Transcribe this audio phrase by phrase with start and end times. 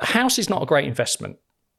[0.00, 1.38] a house is not a great investment.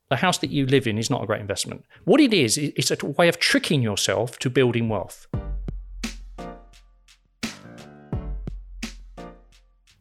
[0.10, 1.86] The house that you live in is not a great investment.
[2.06, 5.28] What it is, it's a way of tricking yourself to building wealth.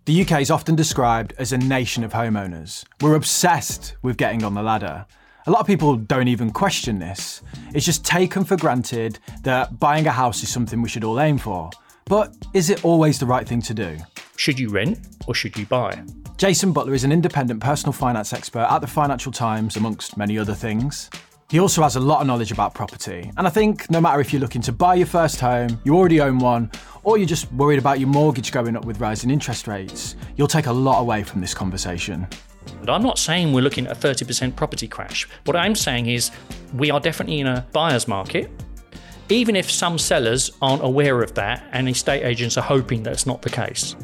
[0.05, 2.85] The UK is often described as a nation of homeowners.
[3.01, 5.07] We're obsessed with getting on the ladder.
[5.47, 7.43] A lot of people don't even question this.
[7.75, 11.39] It's just taken for granted that buying a house is something we should all aim
[11.39, 11.71] for.
[12.07, 13.97] But is it always the right thing to do?
[14.37, 14.99] Should you rent
[15.29, 16.03] or should you buy?
[16.41, 20.55] Jason Butler is an independent personal finance expert at the Financial Times, amongst many other
[20.55, 21.11] things.
[21.51, 24.33] He also has a lot of knowledge about property, and I think no matter if
[24.33, 26.71] you're looking to buy your first home, you already own one,
[27.03, 30.65] or you're just worried about your mortgage going up with rising interest rates, you'll take
[30.65, 32.27] a lot away from this conversation.
[32.89, 35.29] I'm not saying we're looking at a 30% property crash.
[35.45, 36.31] What I'm saying is
[36.73, 38.51] we are definitely in a buyer's market.
[39.29, 43.43] Even if some sellers aren't aware of that and estate agents are hoping that's not
[43.43, 43.95] the case.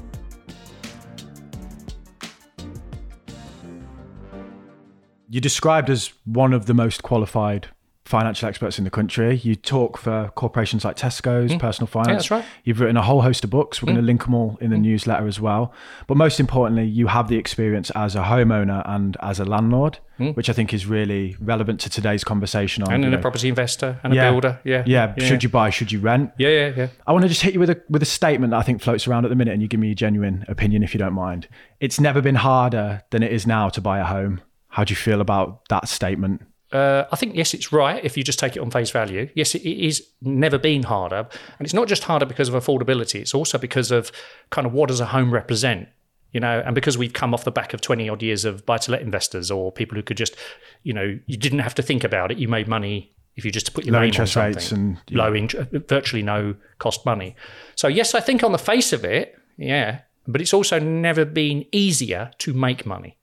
[5.29, 7.69] You're described as one of the most qualified
[8.07, 9.37] financial experts in the country.
[9.37, 11.59] You talk for corporations like Tesco's, mm.
[11.59, 12.09] Personal Finance.
[12.09, 12.45] Yeah, that's right.
[12.65, 13.83] You've written a whole host of books.
[13.83, 13.95] We're mm.
[13.95, 14.83] going to link them all in the mm.
[14.83, 15.73] newsletter as well.
[16.07, 20.37] But most importantly, you have the experience as a homeowner and as a landlord, mm.
[20.37, 22.85] which I think is really relevant to today's conversation.
[22.85, 24.61] On, and in a property investor and yeah, a builder.
[24.65, 25.15] Yeah, yeah.
[25.17, 25.27] Yeah.
[25.27, 25.71] Should you buy?
[25.71, 26.31] Should you rent?
[26.39, 26.89] Yeah, yeah, yeah.
[27.07, 29.09] I want to just hit you with a with a statement that I think floats
[29.09, 31.49] around at the minute, and you give me a genuine opinion if you don't mind.
[31.81, 34.43] It's never been harder than it is now to buy a home.
[34.77, 36.43] How do you feel about that statement?
[36.71, 39.27] Uh, I think yes, it's right if you just take it on face value.
[39.35, 41.27] Yes, it is never been harder,
[41.59, 43.21] and it's not just harder because of affordability.
[43.21, 44.13] It's also because of
[44.51, 45.89] kind of what does a home represent,
[46.33, 49.01] you know, and because we've come off the back of twenty odd years of buy-to-let
[49.01, 50.37] investors or people who could just,
[50.83, 52.37] you know, you didn't have to think about it.
[52.37, 55.25] You made money if you just put your low name interest on rates and yeah.
[55.25, 57.35] low interest, virtually no cost money.
[57.77, 61.65] So yes, I think on the face of it, yeah, but it's also never been
[61.73, 63.17] easier to make money.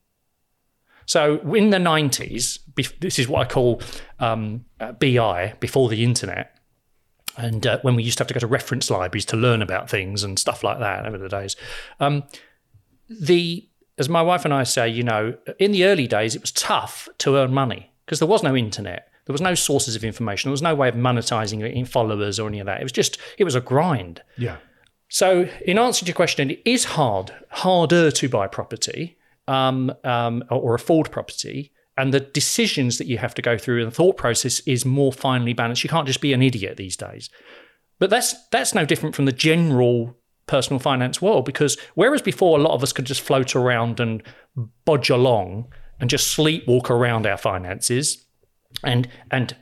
[1.05, 2.59] So in the 90s,
[2.99, 3.81] this is what I call
[4.19, 6.57] um, uh, BI, before the internet.
[7.37, 9.89] And uh, when we used to have to go to reference libraries to learn about
[9.89, 11.55] things and stuff like that over the days.
[11.99, 12.23] Um,
[13.09, 13.67] the
[13.97, 17.07] as my wife and I say, you know, in the early days, it was tough
[17.19, 19.09] to earn money because there was no internet.
[19.25, 20.49] There was no sources of information.
[20.49, 22.81] There was no way of monetizing it in followers or any of that.
[22.81, 24.21] It was just, it was a grind.
[24.37, 24.57] Yeah.
[25.09, 29.15] So, in answer to your question, it is hard, harder to buy property
[29.47, 33.91] um, um, or afford property, and the decisions that you have to go through and
[33.91, 35.83] the thought process is more finely balanced.
[35.83, 37.29] You can't just be an idiot these days.
[37.99, 42.61] But that's that's no different from the general personal finance world because whereas before a
[42.61, 44.21] lot of us could just float around and
[44.85, 48.25] bodge along and just sleepwalk around our finances
[48.83, 49.55] and and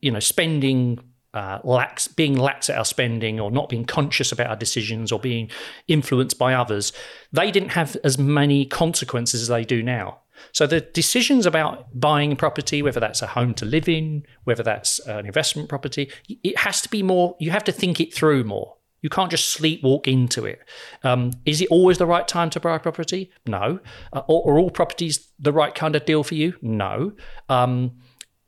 [0.00, 0.98] you know spending
[1.34, 5.18] uh, lax, being lax at our spending or not being conscious about our decisions or
[5.18, 5.50] being
[5.88, 6.92] influenced by others,
[7.32, 10.18] they didn't have as many consequences as they do now.
[10.50, 14.98] So the decisions about buying property, whether that's a home to live in, whether that's
[15.00, 18.76] an investment property, it has to be more, you have to think it through more.
[19.02, 20.60] You can't just sleepwalk into it.
[21.02, 23.32] Um, is it always the right time to buy a property?
[23.46, 23.80] No.
[24.12, 26.54] Uh, are, are, all properties the right kind of deal for you?
[26.62, 27.12] No.
[27.48, 27.98] Um,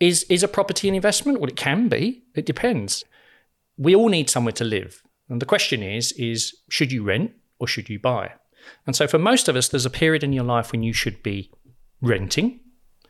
[0.09, 1.41] is is a property an investment?
[1.41, 2.25] Well, it can be.
[2.35, 3.05] It depends.
[3.77, 5.03] We all need somewhere to live.
[5.29, 8.33] And the question is is should you rent or should you buy?
[8.87, 11.23] And so for most of us there's a period in your life when you should
[11.23, 11.51] be
[12.01, 12.61] renting.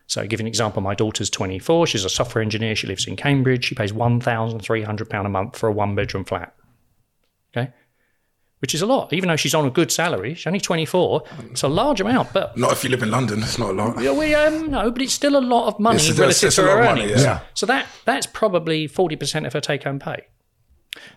[0.07, 3.17] So I give an example, my daughter's 24, she's a software engineer, she lives in
[3.17, 6.55] Cambridge, she pays £1,300 a month for a one bedroom flat.
[7.57, 7.73] Okay?
[8.61, 9.13] Which is a lot.
[9.13, 11.23] Even though she's on a good salary, she's only 24.
[11.51, 13.43] It's a large amount, but not if you live in London.
[13.43, 14.01] It's not a lot.
[14.01, 16.63] Yeah, we um, no, but it's still a lot of money it's, relative it's, to
[16.63, 17.11] her earnings.
[17.11, 17.41] Money, yeah.
[17.55, 20.27] So that that's probably 40% of her take-home pay,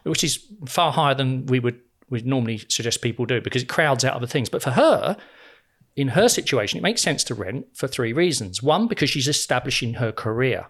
[0.03, 4.05] which is far higher than we would we normally suggest people do because it crowds
[4.05, 4.49] out other things.
[4.49, 5.17] But for her,
[5.95, 8.61] in her situation, it makes sense to rent for three reasons.
[8.61, 10.67] One, because she's establishing her career,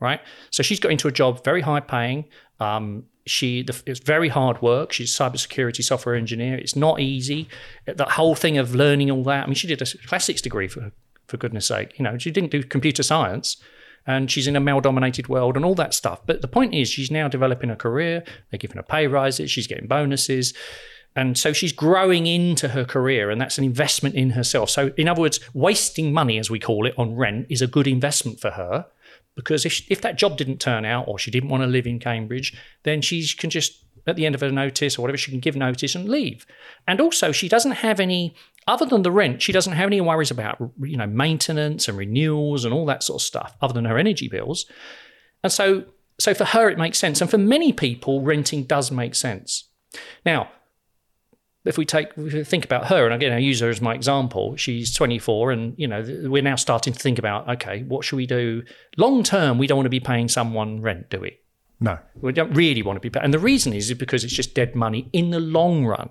[0.00, 0.20] right?
[0.50, 2.26] So she's got into a job very high paying.
[2.60, 4.92] Um, she it's very hard work.
[4.92, 6.56] She's a cybersecurity software engineer.
[6.56, 7.48] It's not easy.
[7.86, 9.44] That whole thing of learning all that.
[9.44, 10.92] I mean, she did a classics degree for
[11.26, 11.98] for goodness sake.
[11.98, 13.56] You know, she didn't do computer science,
[14.06, 16.20] and she's in a male-dominated world and all that stuff.
[16.26, 18.24] But the point is, she's now developing a career.
[18.50, 19.50] They're giving her pay rises.
[19.50, 20.54] She's getting bonuses.
[21.14, 24.70] And so she's growing into her career, and that's an investment in herself.
[24.70, 27.86] So, in other words, wasting money, as we call it, on rent is a good
[27.86, 28.86] investment for her
[29.38, 32.00] because if, if that job didn't turn out or she didn't want to live in
[32.00, 35.38] Cambridge, then she can just, at the end of her notice or whatever, she can
[35.38, 36.44] give notice and leave.
[36.88, 38.34] And also, she doesn't have any,
[38.66, 42.64] other than the rent, she doesn't have any worries about, you know, maintenance and renewals
[42.64, 44.66] and all that sort of stuff, other than her energy bills.
[45.44, 45.84] And so,
[46.18, 47.20] so for her, it makes sense.
[47.20, 49.68] And for many people, renting does make sense.
[50.26, 50.50] Now,
[51.68, 53.82] But if we take if we think about her, and again I use her as
[53.82, 58.06] my example, she's 24, and you know we're now starting to think about okay, what
[58.06, 58.62] should we do
[58.96, 59.58] long term?
[59.58, 61.36] We don't want to be paying someone rent, do we?
[61.78, 61.98] No.
[62.22, 64.74] We don't really want to be paying, and the reason is because it's just dead
[64.74, 66.08] money in the long run.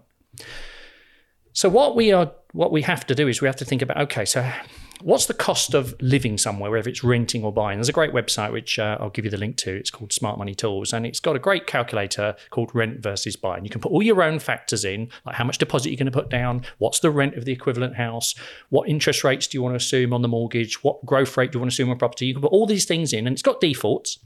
[1.54, 3.98] So what we are, what we have to do is we have to think about
[4.02, 4.48] okay, so
[5.02, 7.78] what's the cost of living somewhere, whether it's renting or buying?
[7.78, 9.76] There's a great website which uh, I'll give you the link to.
[9.76, 13.58] It's called Smart Money Tools, and it's got a great calculator called rent versus buy.
[13.58, 16.06] And you can put all your own factors in, like how much deposit you're going
[16.06, 18.36] to put down, what's the rent of the equivalent house,
[18.70, 21.58] what interest rates do you want to assume on the mortgage, what growth rate do
[21.58, 22.26] you want to assume on property.
[22.26, 24.20] You can put all these things in, and it's got defaults.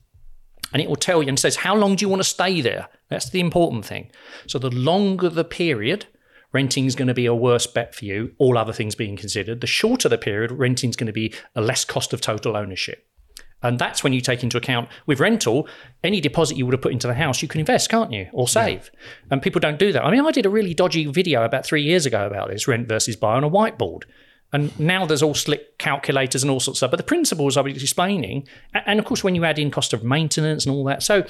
[0.74, 2.88] And it will tell you and says, how long do you want to stay there?
[3.10, 4.10] That's the important thing.
[4.48, 6.06] So the longer the period,
[6.54, 9.62] renting is going to be a worse bet for you, all other things being considered.
[9.62, 13.08] The shorter the period, renting is going to be a less cost of total ownership.
[13.64, 15.68] And that's when you take into account with rental,
[16.04, 18.28] any deposit you would have put into the house, you can invest, can't you?
[18.34, 18.90] Or save.
[18.94, 19.00] Yeah.
[19.32, 20.04] And people don't do that.
[20.04, 22.88] I mean, I did a really dodgy video about three years ago about this rent
[22.88, 24.04] versus buy on a whiteboard.
[24.54, 26.92] And now there's all slick calculators and all sorts of stuff.
[26.92, 30.04] But the principles I was explaining, and of course, when you add in cost of
[30.04, 31.04] maintenance and all that.
[31.04, 31.24] So,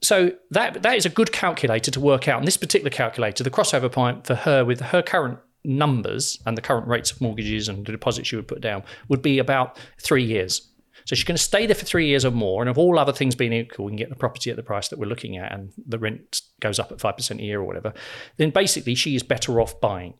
[0.00, 2.38] so that that is a good calculator to work out.
[2.38, 6.62] And this particular calculator, the crossover point for her with her current numbers and the
[6.62, 10.24] current rates of mortgages and the deposits she would put down would be about three
[10.24, 10.68] years.
[11.04, 12.62] So she's going to stay there for three years or more.
[12.62, 14.88] And if all other things being equal, we can get the property at the price
[14.88, 17.94] that we're looking at and the rent goes up at 5% a year or whatever,
[18.36, 20.14] then basically she is better off buying.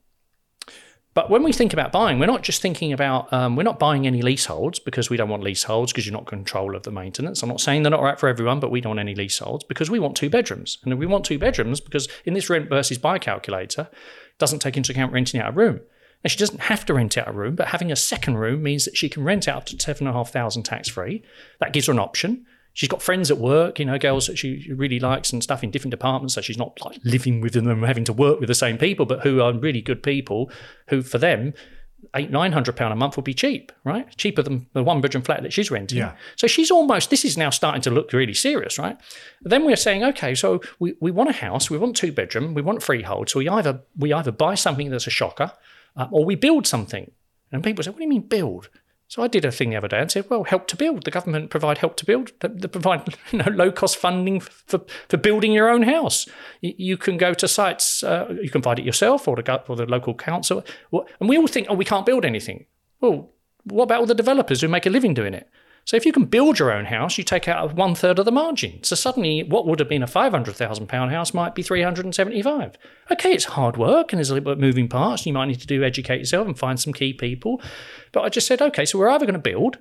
[1.18, 4.06] But when we think about buying, we're not just thinking about, um, we're not buying
[4.06, 7.42] any leaseholds because we don't want leaseholds because you're not control of the maintenance.
[7.42, 9.90] I'm not saying they're not right for everyone, but we don't want any leaseholds because
[9.90, 10.78] we want two bedrooms.
[10.84, 13.88] And we want two bedrooms because in this rent versus buy calculator,
[14.38, 15.80] doesn't take into account renting out a room.
[16.22, 18.84] And she doesn't have to rent out a room, but having a second room means
[18.84, 21.24] that she can rent out up to seven and a half thousand tax free.
[21.58, 22.46] That gives her an option.
[22.78, 25.72] She's got friends at work, you know, girls that she really likes and stuff in
[25.72, 26.34] different departments.
[26.34, 29.04] So she's not like living with them and having to work with the same people,
[29.04, 30.48] but who are really good people
[30.86, 31.54] who, for them,
[32.14, 34.16] eight nine hundred pound a month would be cheap, right?
[34.16, 35.98] Cheaper than the one bedroom flat that she's renting.
[35.98, 36.12] Yeah.
[36.36, 37.10] So she's almost.
[37.10, 38.96] This is now starting to look really serious, right?
[39.42, 42.62] Then we're saying, okay, so we, we want a house, we want two bedroom, we
[42.62, 43.28] want freehold.
[43.28, 45.50] So we either we either buy something that's a shocker,
[45.96, 47.10] uh, or we build something.
[47.50, 48.70] And people say, what do you mean build?
[49.08, 51.04] So I did a thing the other day and said, well, help to build.
[51.04, 52.32] The government provide help to build.
[52.40, 56.28] They provide you know, low cost funding for, for building your own house.
[56.60, 59.86] You can go to sites, uh, you can find it yourself or the, or the
[59.86, 60.62] local council.
[60.92, 62.66] And we all think, oh, we can't build anything.
[63.00, 63.30] Well,
[63.64, 65.48] what about all the developers who make a living doing it?
[65.88, 68.30] So if you can build your own house, you take out one third of the
[68.30, 68.84] margin.
[68.84, 71.80] So suddenly, what would have been a five hundred thousand pound house might be three
[71.80, 72.76] hundred and seventy-five.
[73.10, 75.24] Okay, it's hard work and there's a little bit of moving parts.
[75.24, 77.62] You might need to do educate yourself and find some key people.
[78.12, 79.78] But I just said, okay, so we're either going to build.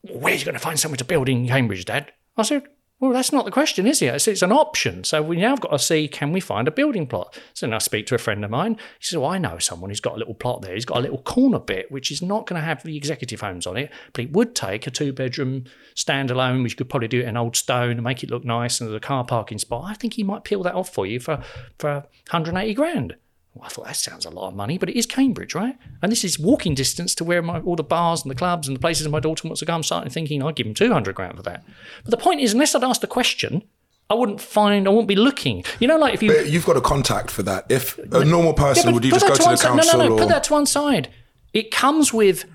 [0.00, 2.10] Where's you going to find somewhere to build in Cambridge, Dad?
[2.34, 2.62] I said,
[3.02, 4.14] well, that's not the question, is it?
[4.14, 5.02] It's, it's, an option.
[5.02, 7.36] So we now have got to see can we find a building plot?
[7.52, 8.74] So then I speak to a friend of mine.
[9.00, 10.74] He says, Well, I know someone who's got a little plot there.
[10.74, 13.66] He's got a little corner bit, which is not going to have the executive homes
[13.66, 15.64] on it, but it would take a two bedroom
[15.96, 18.88] standalone, which could probably do it in old stone and make it look nice and
[18.88, 19.82] there's a car parking spot.
[19.84, 21.42] I think he might peel that off for you for,
[21.80, 23.16] for 180 grand.
[23.54, 25.76] Well, I thought that sounds a lot of money, but it is Cambridge, right?
[26.00, 28.74] And this is walking distance to where my, all the bars and the clubs and
[28.74, 29.74] the places my daughter wants to go.
[29.74, 31.62] I'm starting thinking I'd give him 200 grand for that.
[32.02, 33.62] But the point is, unless I'd asked the question,
[34.08, 35.64] I wouldn't find, I wouldn't be looking.
[35.80, 36.32] You know, like if you.
[36.32, 37.66] But you've got a contact for that.
[37.68, 39.74] If a normal person, yeah, would you just go to, the council?
[39.74, 40.18] No, no, no, or...
[40.18, 41.08] put that to one side.
[41.52, 42.46] It comes with,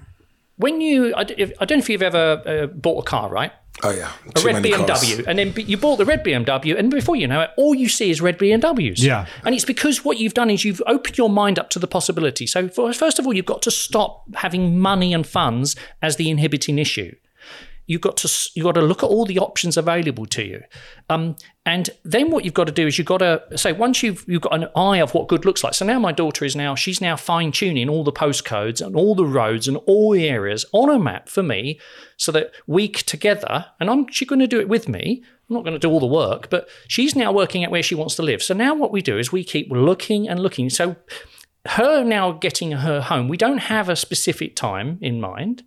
[0.57, 3.51] when you, I, don't know if you've ever uh, bought a car, right?
[3.83, 5.19] Oh yeah, a red BMW, cars.
[5.19, 8.09] and then you bought the red BMW, and before you know it, all you see
[8.09, 9.03] is red BMWs.
[9.03, 11.85] Yeah, and it's because what you've done is you've opened your mind up to the
[11.85, 12.47] possibility.
[12.47, 16.31] So for, first of all, you've got to stop having money and funds as the
[16.31, 17.13] inhibiting issue
[17.87, 20.61] you've got to you've got to look at all the options available to you,
[21.09, 24.23] um, and then what you've got to do is you've got to say once you've
[24.27, 25.73] you've got an eye of what good looks like.
[25.73, 29.15] So now my daughter is now she's now fine tuning all the postcodes and all
[29.15, 31.79] the roads and all the areas on a map for me,
[32.17, 35.23] so that we together, and I'm she's going to do it with me.
[35.49, 37.95] I'm not going to do all the work, but she's now working out where she
[37.95, 38.43] wants to live.
[38.43, 40.69] So now what we do is we keep looking and looking.
[40.69, 40.97] So
[41.67, 45.63] her now getting her home, we don't have a specific time in mind.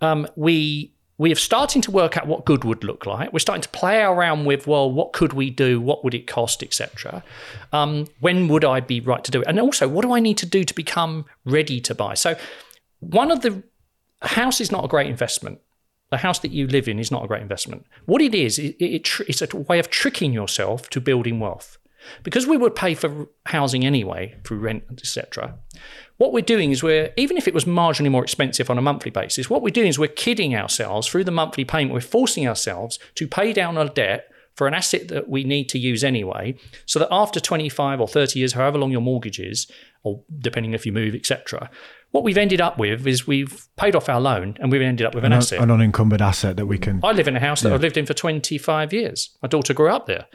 [0.00, 3.32] Um, we we are starting to work out what good would look like.
[3.32, 5.80] We're starting to play around with, well, what could we do?
[5.80, 7.22] What would it cost, etc.
[7.72, 9.46] Um, when would I be right to do it?
[9.46, 12.14] And also, what do I need to do to become ready to buy?
[12.14, 12.36] So,
[12.98, 13.62] one of the
[14.22, 15.60] house is not a great investment.
[16.10, 17.86] The house that you live in is not a great investment.
[18.06, 21.78] What it is, it, it, it's a way of tricking yourself to building wealth.
[22.22, 25.54] Because we would pay for housing anyway through rent, etc.
[26.16, 29.10] What we're doing is we're, even if it was marginally more expensive on a monthly
[29.10, 31.92] basis, what we're doing is we're kidding ourselves through the monthly payment.
[31.92, 35.78] We're forcing ourselves to pay down our debt for an asset that we need to
[35.78, 36.54] use anyway,
[36.86, 39.68] so that after 25 or 30 years, however long your mortgage is,
[40.04, 41.68] or depending if you move, etc.,
[42.12, 45.16] what we've ended up with is we've paid off our loan and we've ended up
[45.16, 45.60] with an, an, asset.
[45.60, 47.00] An unencumbered asset that we can.
[47.02, 49.36] I live in a house that I've lived in for 25 years.
[49.42, 50.26] My daughter grew up there.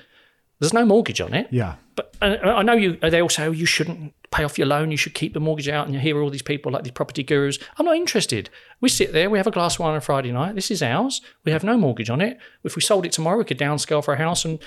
[0.60, 1.48] There's no mortgage on it.
[1.52, 1.76] Yeah.
[1.96, 2.98] But I know you.
[2.98, 4.92] They all say, "Oh, you shouldn't pay off your loan.
[4.92, 7.24] You should keep the mortgage out." And you hear all these people like these property
[7.24, 7.60] gurus.
[7.78, 8.50] I'm not interested.
[8.82, 9.30] We sit there.
[9.30, 10.56] We have a glass of wine on a Friday night.
[10.56, 11.22] This is ours.
[11.44, 12.38] We have no mortgage on it.
[12.64, 14.60] If we sold it tomorrow, we could downscale for a house and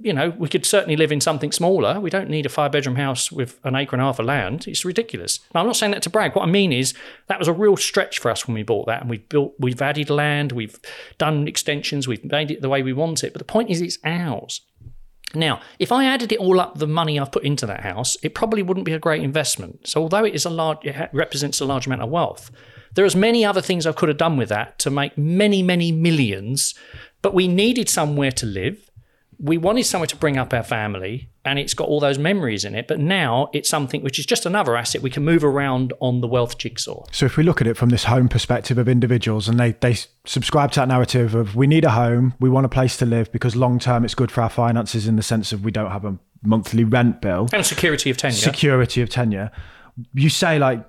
[0.00, 2.00] you know, we could certainly live in something smaller.
[2.00, 4.66] We don't need a five bedroom house with an acre and a half of land.
[4.68, 5.40] It's ridiculous.
[5.54, 6.34] Now, I'm not saying that to brag.
[6.34, 6.94] What I mean is
[7.26, 9.82] that was a real stretch for us when we bought that, and we've built, we've
[9.82, 10.78] added land, we've
[11.18, 13.32] done extensions, we've made it the way we want it.
[13.32, 14.60] But the point is, it's ours.
[15.34, 18.34] Now, if I added it all up, the money I've put into that house, it
[18.34, 19.86] probably wouldn't be a great investment.
[19.86, 22.50] So, although it is a large, it represents a large amount of wealth,
[22.94, 25.92] There there's many other things I could have done with that to make many, many
[25.92, 26.74] millions.
[27.20, 28.87] But we needed somewhere to live
[29.40, 32.74] we wanted somewhere to bring up our family and it's got all those memories in
[32.74, 36.20] it but now it's something which is just another asset we can move around on
[36.20, 37.04] the wealth jigsaw.
[37.12, 39.96] So if we look at it from this home perspective of individuals and they they
[40.24, 43.30] subscribe to that narrative of we need a home we want a place to live
[43.30, 46.04] because long term it's good for our finances in the sense of we don't have
[46.04, 47.48] a monthly rent bill.
[47.52, 48.36] And security of tenure.
[48.36, 49.50] Security of tenure.
[50.14, 50.84] You say like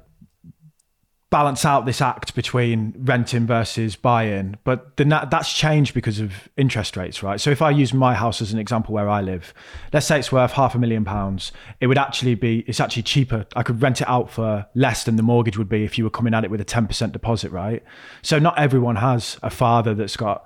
[1.29, 6.50] balance out this act between renting versus buying but then that, that's changed because of
[6.57, 7.39] interest rates right?
[7.39, 9.53] So if i use my house as an example where i live
[9.93, 13.45] let's say it's worth half a million pounds it would actually be it's actually cheaper.
[13.55, 16.09] I could rent it out for less than the mortgage would be if you were
[16.09, 17.83] coming at it with a 10% deposit right?
[18.21, 20.45] So not everyone has a father that's got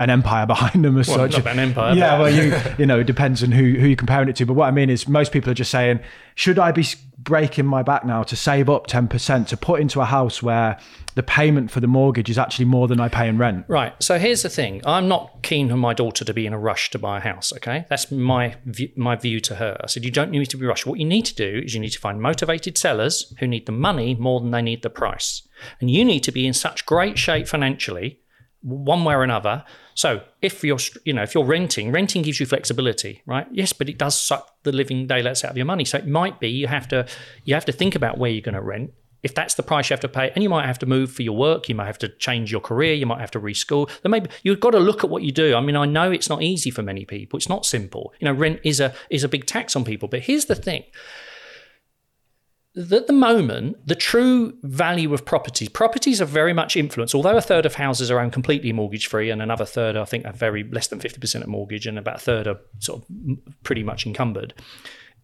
[0.00, 1.46] an empire behind them as well, such.
[1.46, 1.94] An empire.
[1.94, 4.46] Yeah, well, you you know, it depends on who who you're comparing it to.
[4.46, 6.00] But what I mean is, most people are just saying,
[6.34, 6.86] should I be
[7.18, 10.78] breaking my back now to save up ten percent to put into a house where
[11.16, 13.66] the payment for the mortgage is actually more than I pay in rent?
[13.68, 13.92] Right.
[14.02, 16.88] So here's the thing: I'm not keen on my daughter to be in a rush
[16.92, 17.52] to buy a house.
[17.52, 19.76] Okay, that's my view, my view to her.
[19.84, 20.86] I said you don't need to be rushed.
[20.86, 23.72] What you need to do is you need to find motivated sellers who need the
[23.72, 25.46] money more than they need the price,
[25.78, 28.20] and you need to be in such great shape financially
[28.62, 29.64] one way or another.
[29.94, 33.46] So if you're, you know, if you're renting, renting gives you flexibility, right?
[33.50, 35.84] Yes, but it does suck the living daylights out of your money.
[35.84, 37.06] So it might be you have to,
[37.44, 38.92] you have to think about where you're going to rent.
[39.22, 41.20] If that's the price you have to pay, and you might have to move for
[41.20, 43.90] your work, you might have to change your career, you might have to reschool.
[44.00, 45.54] Then maybe you've got to look at what you do.
[45.54, 47.36] I mean, I know it's not easy for many people.
[47.36, 48.14] It's not simple.
[48.18, 50.08] You know, rent is a is a big tax on people.
[50.08, 50.84] But here's the thing:
[52.76, 57.40] at the moment, the true value of properties, properties are very much influenced, although a
[57.40, 60.62] third of houses are owned completely mortgage free and another third, I think, are very
[60.64, 63.08] less than 50% of mortgage and about a third are sort of
[63.64, 64.54] pretty much encumbered.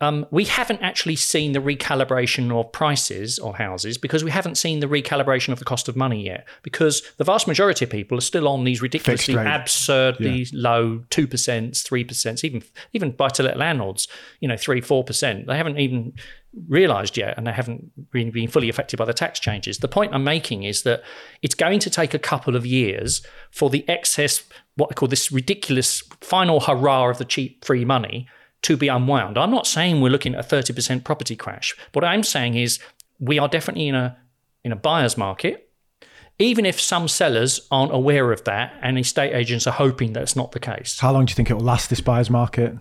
[0.00, 4.80] Um, we haven't actually seen the recalibration of prices of houses because we haven't seen
[4.80, 6.46] the recalibration of the cost of money yet.
[6.62, 10.46] Because the vast majority of people are still on these ridiculously, absurdly yeah.
[10.52, 12.62] low two percent, three percent, even
[12.92, 14.08] even buy-to-let landlords,
[14.40, 15.46] you know, three, four percent.
[15.46, 16.12] They haven't even
[16.68, 19.78] realised yet, and they haven't really been fully affected by the tax changes.
[19.78, 21.02] The point I'm making is that
[21.42, 24.42] it's going to take a couple of years for the excess,
[24.76, 28.26] what I call this ridiculous final hurrah of the cheap free money
[28.66, 29.38] to be unwound.
[29.38, 31.75] I'm not saying we're looking at a 30% property crash.
[31.92, 32.80] What I'm saying is
[33.20, 34.16] we are definitely in a
[34.64, 35.70] in a buyer's market.
[36.38, 40.52] Even if some sellers aren't aware of that and estate agents are hoping that's not
[40.52, 40.99] the case.
[40.99, 42.76] How long do you think it will last this buyer's market?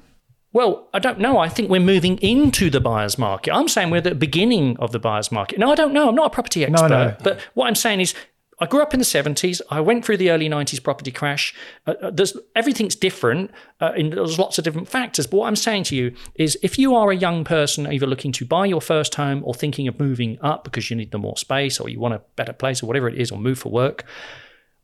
[0.52, 1.38] Well, I don't know.
[1.38, 3.54] I think we're moving into the buyer's market.
[3.54, 5.60] I'm saying we're at the beginning of the buyer's market.
[5.60, 6.10] No, I don't know.
[6.10, 6.90] I'm not a property expert.
[6.90, 7.16] No, no.
[7.24, 8.16] But what I'm saying is
[8.60, 9.62] I grew up in the 70s.
[9.70, 11.54] I went through the early 90s property crash.
[11.86, 13.52] Uh, uh, there's everything's different.
[13.82, 15.28] Uh, in, there's lots of different factors.
[15.28, 18.32] But what I'm saying to you is, if you are a young person, either looking
[18.34, 21.38] to buy your first home or thinking of moving up because you need the more
[21.38, 24.06] space or you want a better place or whatever it is, or move for work,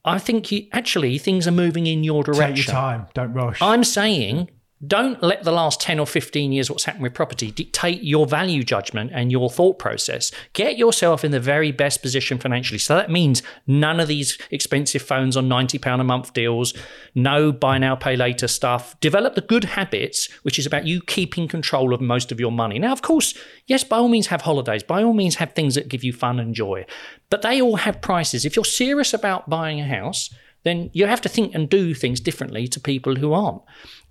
[0.03, 2.55] I think you, actually things are moving in your direction.
[2.55, 3.07] Take your time.
[3.13, 3.61] Don't rush.
[3.61, 4.49] I'm saying
[4.87, 8.63] don't let the last 10 or 15 years, what's happened with property, dictate your value
[8.63, 10.31] judgment and your thought process.
[10.53, 12.79] Get yourself in the very best position financially.
[12.79, 16.73] So that means none of these expensive phones on £90 a month deals,
[17.13, 18.99] no buy now, pay later stuff.
[18.99, 22.79] Develop the good habits, which is about you keeping control of most of your money.
[22.79, 25.89] Now, of course, yes, by all means, have holidays, by all means, have things that
[25.89, 26.85] give you fun and joy,
[27.29, 28.45] but they all have prices.
[28.45, 30.33] If you're serious about buying a house,
[30.63, 33.61] then you have to think and do things differently to people who aren't.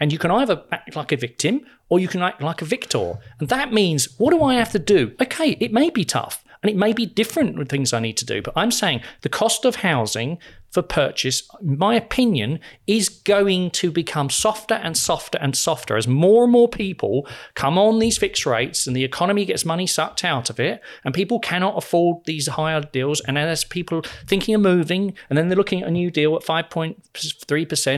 [0.01, 3.15] And you can either act like a victim or you can act like a victor.
[3.39, 5.15] And that means, what do I have to do?
[5.21, 8.27] Okay, it may be tough and it may be different with things I need to
[8.27, 10.39] do, but I'm saying the cost of housing,
[10.71, 16.45] for purchase, my opinion, is going to become softer and softer and softer as more
[16.45, 20.49] and more people come on these fixed rates and the economy gets money sucked out
[20.49, 23.21] of it and people cannot afford these higher deals.
[23.21, 26.43] And as people thinking of moving and then they're looking at a new deal at
[26.43, 26.95] 5.3%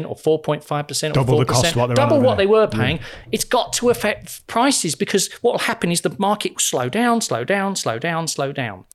[0.09, 3.01] or 4.5% or Double 4%, the cost what double what over they were paying,
[3.31, 7.21] it's got to affect prices because what will happen is the market will slow down,
[7.21, 8.87] slow down, slow down, slow down.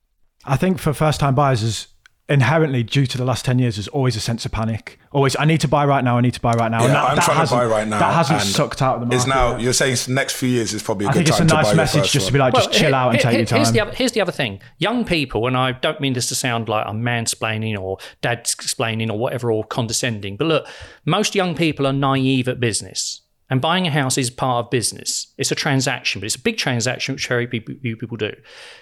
[0.45, 1.87] I think for first time buyers is
[2.29, 5.45] inherently due to the last 10 years there's always a sense of panic always i
[5.45, 7.15] need to buy right now i need to buy right now Yeah, and that, I'm
[7.15, 7.99] that trying to buy right now.
[7.99, 9.61] that hasn't sucked out of the market It's now yet.
[9.61, 11.53] you're saying next few years is probably a i good think it's a time to
[11.55, 13.37] nice buy message first just to be like just chill here- out and here- take
[13.37, 14.59] your time Here's the, other, here's the other thing.
[14.77, 19.09] Young people, and I don't mean this to sound like I'm mansplaining or dad's explaining
[19.09, 20.67] or whatever or condescending, but look,
[21.05, 23.21] most young people are naive at business.
[23.49, 25.27] And buying a house is part of business.
[25.37, 28.33] It's a transaction, but it's a big transaction which very few people do.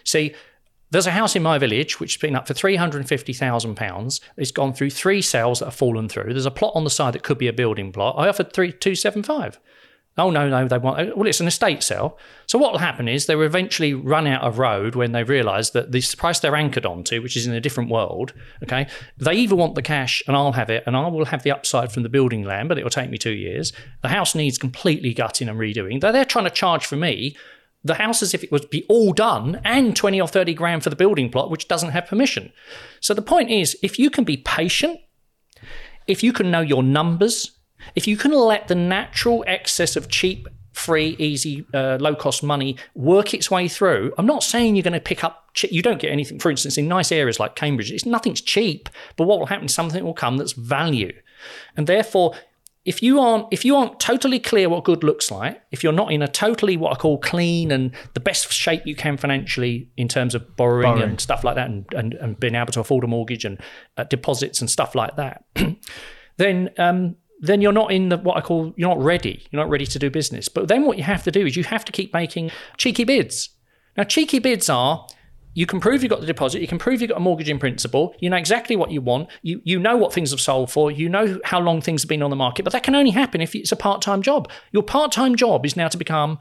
[0.03, 0.33] See,
[0.95, 3.33] there's a house in my village which has been up for three hundred and fifty
[3.33, 4.21] thousand pounds.
[4.37, 6.31] It's gone through three sales that have fallen through.
[6.31, 8.15] There's a plot on the side that could be a building plot.
[8.17, 9.59] I offered three two seven five.
[10.17, 11.17] Oh no, no, they want.
[11.17, 12.17] Well, it's an estate sale.
[12.47, 15.71] So what will happen is they will eventually run out of road when they realise
[15.71, 18.31] that this price they're anchored onto, which is in a different world.
[18.63, 18.87] Okay,
[19.17, 21.91] they either want the cash and I'll have it, and I will have the upside
[21.91, 23.73] from the building land, but it will take me two years.
[24.01, 25.99] The house needs completely gutting and redoing.
[25.99, 27.35] They're trying to charge for me
[27.85, 30.89] the house as if it would be all done and 20 or 30 grand for
[30.89, 32.51] the building plot, which doesn't have permission.
[32.99, 34.99] So the point is, if you can be patient,
[36.07, 37.51] if you can know your numbers,
[37.93, 42.75] if you can let the natural excess of cheap, free, easy, uh, low cost money
[42.95, 46.01] work its way through, I'm not saying you're going to pick up, che- you don't
[46.01, 49.45] get anything, for instance, in nice areas like Cambridge, it's nothing's cheap, but what will
[49.45, 51.13] happen, something will come that's value.
[51.77, 52.33] And therefore,
[52.85, 56.11] if you aren't if you aren't totally clear what good looks like, if you're not
[56.11, 60.07] in a totally what I call clean and the best shape you can financially in
[60.07, 61.09] terms of borrowing, Borrowing.
[61.09, 63.59] and stuff like that, and, and, and being able to afford a mortgage and
[63.97, 65.43] uh, deposits and stuff like that,
[66.37, 69.47] then um, then you're not in the what I call you're not ready.
[69.49, 70.47] You're not ready to do business.
[70.47, 73.49] But then what you have to do is you have to keep making cheeky bids.
[73.97, 75.07] Now cheeky bids are
[75.55, 77.57] you can prove you've got the deposit, you can prove you've got a mortgage in
[77.57, 80.91] principle, you know exactly what you want, you you know what things have sold for,
[80.91, 83.41] you know how long things have been on the market, but that can only happen
[83.41, 84.49] if it's a part-time job.
[84.71, 86.37] Your part-time job is now to become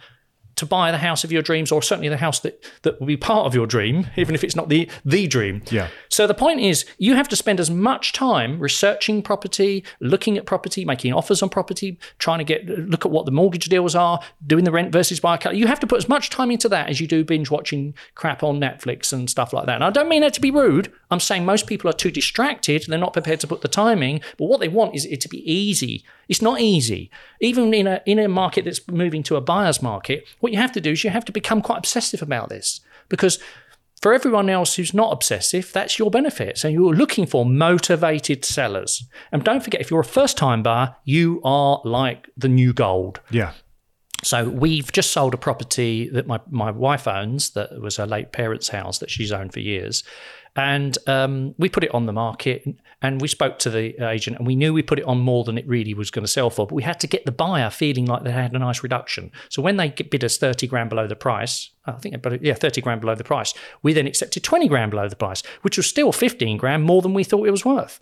[0.57, 3.17] to buy the house of your dreams, or certainly the house that, that will be
[3.17, 5.63] part of your dream, even if it's not the the dream.
[5.71, 5.89] Yeah.
[6.09, 10.47] So the point is, you have to spend as much time researching property, looking at
[10.47, 14.21] property, making offers on property, trying to get look at what the mortgage deals are,
[14.47, 15.39] doing the rent versus buy.
[15.53, 18.43] You have to put as much time into that as you do binge watching crap
[18.43, 19.77] on Netflix and stuff like that.
[19.77, 20.93] And I don't mean that to be rude.
[21.11, 24.21] I'm saying most people are too distracted; they're not prepared to put the timing.
[24.39, 26.05] But what they want is it to be easy.
[26.29, 27.11] It's not easy,
[27.41, 30.27] even in a in a market that's moving to a buyer's market.
[30.41, 33.39] What you have to do is you have to become quite obsessive about this because
[34.05, 36.59] for everyone else who's not obsessive, that's your benefit.
[36.59, 39.03] So you're looking for motivated sellers.
[39.33, 43.21] And don't forget, if you're a first time buyer, you are like the new gold.
[43.31, 43.53] yeah
[44.23, 48.31] So we've just sold a property that my, my wife owns that was her late
[48.33, 50.05] parents' house that she's owned for years.
[50.57, 52.65] And um, we put it on the market
[53.03, 55.59] and we spoke to the agent and we knew we put it on more than
[55.59, 56.67] it really was going to sell for.
[56.67, 59.33] But we had to get the buyer feeling like they had a nice reduction.
[59.49, 62.81] So when they bid us 30 grand below the price, I think, but yeah, 30
[62.81, 66.13] grand below the price, we then accepted 20 grand below the price, which was still
[66.13, 68.01] 15 grand more than we thought it was worth.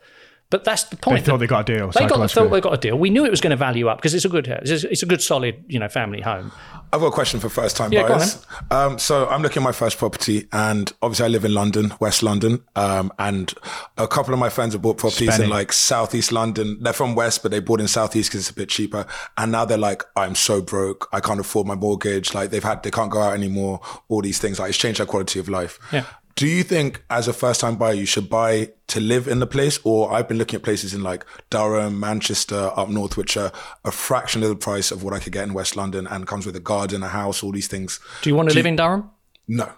[0.53, 1.05] But that's the point.
[1.05, 1.27] they point.
[1.27, 2.99] thought they got a deal They got, thought they got a deal.
[2.99, 5.03] We knew it was going to value up because it's a good, it's a, it's
[5.03, 6.53] a good, solid, you know, family home.
[6.93, 8.47] I've got a question for first time Yeah, buyers.
[8.71, 12.23] Um, so I'm looking at my first property, and obviously I live in London, West
[12.23, 13.55] London, um, and
[13.97, 16.83] a couple of my friends have bought properties in like Southeast London.
[16.83, 19.07] They're from West, but they bought in Southeast because it's a bit cheaper.
[19.38, 22.35] And now they're like, I'm so broke, I can't afford my mortgage.
[22.35, 23.81] Like they've had, they can't go out anymore.
[24.11, 25.79] All these things, like it's changed their quality of life.
[25.93, 26.05] Yeah.
[26.35, 29.47] Do you think, as a first time buyer, you should buy to live in the
[29.47, 29.79] place?
[29.85, 33.53] Or I've been looking at places in like Durham, Manchester, up north, which are
[33.85, 36.47] a fraction of the price of what I could get in West London and comes
[36.47, 38.01] with a garden, a house, all these things.
[38.23, 39.11] Do you want to live in Durham?
[39.49, 39.73] No.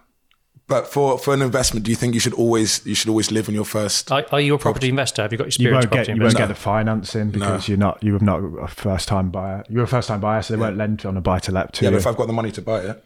[0.66, 3.48] But for, for an investment, do you think you should always you should always live
[3.48, 4.10] in your first?
[4.10, 5.20] Are, are you a property investor?
[5.20, 6.42] Have you got you experience won't get you won't investing?
[6.42, 9.62] get the financing because you're not you have not a first time buyer.
[9.68, 11.84] You're a first time buyer, so they won't lend on a buy to let to
[11.84, 11.96] yeah, you.
[11.96, 13.04] but if I've got the money to buy it,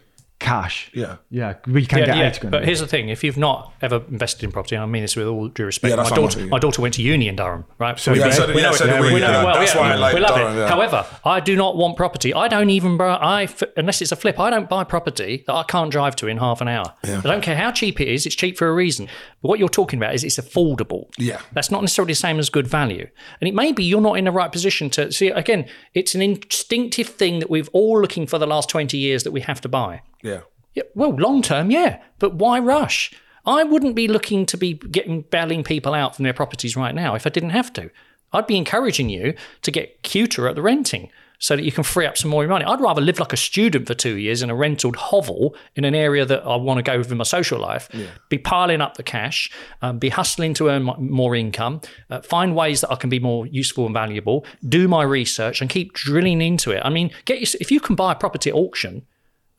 [0.49, 0.91] cash.
[0.95, 1.17] Yeah.
[1.31, 2.53] yeah, we can Yeah, get yeah, eighty grand.
[2.53, 5.17] but here's the thing: if you've not ever invested in property, and I mean this
[5.17, 7.29] with all due respect, Yeah, my that's what I'm daughter, my daughter went to uni
[7.29, 7.99] in Durham, right?
[7.99, 9.55] So we, Yeah, we- so we know, so it- we we, know it well.
[9.55, 10.61] That's yeah, why I like we love Durham, it.
[10.61, 10.69] yeah.
[10.69, 12.33] However, I do not want property.
[12.35, 13.15] I don't even buy.
[13.15, 14.39] I f- unless it's a flip.
[14.41, 16.95] I don't buy property that I can't drive to in half an hour.
[17.05, 18.27] I don't care how cheap it is.
[18.27, 19.07] It's cheap for a reason.
[19.43, 21.07] But what you're talking about is it's affordable.
[21.19, 21.41] Yeah.
[21.53, 23.07] that's not necessarily the same as good value.
[23.41, 25.29] And it may be you're not in the right position to see.
[25.29, 29.31] Again, it's an instinctive thing that we've all looking for the last twenty years that
[29.33, 30.03] we have to buy.
[30.23, 30.41] Yeah.
[30.75, 33.13] Yeah, well, long term, yeah, but why rush?
[33.45, 37.15] I wouldn't be looking to be getting bailing people out from their properties right now
[37.15, 37.91] if I didn't have to.
[38.33, 42.05] I'd be encouraging you to get cuter at the renting so that you can free
[42.05, 42.65] up some more money.
[42.65, 45.95] I'd rather live like a student for two years in a rented hovel in an
[45.95, 48.09] area that I want to go with in my social life, yeah.
[48.29, 49.51] be piling up the cash,
[49.81, 53.47] um, be hustling to earn more income, uh, find ways that I can be more
[53.47, 56.83] useful and valuable, do my research, and keep drilling into it.
[56.85, 59.07] I mean, get your, if you can buy a property at auction.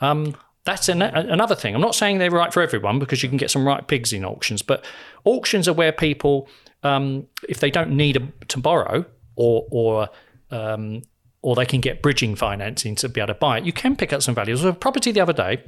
[0.01, 0.35] Um,
[0.69, 1.73] that's an, another thing.
[1.75, 4.23] I'm not saying they're right for everyone because you can get some right pigs in
[4.23, 4.85] auctions, but
[5.25, 6.47] auctions are where people,
[6.83, 9.05] um, if they don't need a, to borrow
[9.35, 10.09] or or
[10.51, 11.01] um,
[11.41, 13.65] or they can get bridging financing to be able to buy it.
[13.65, 14.63] You can pick up some values.
[14.63, 15.63] A property the other day.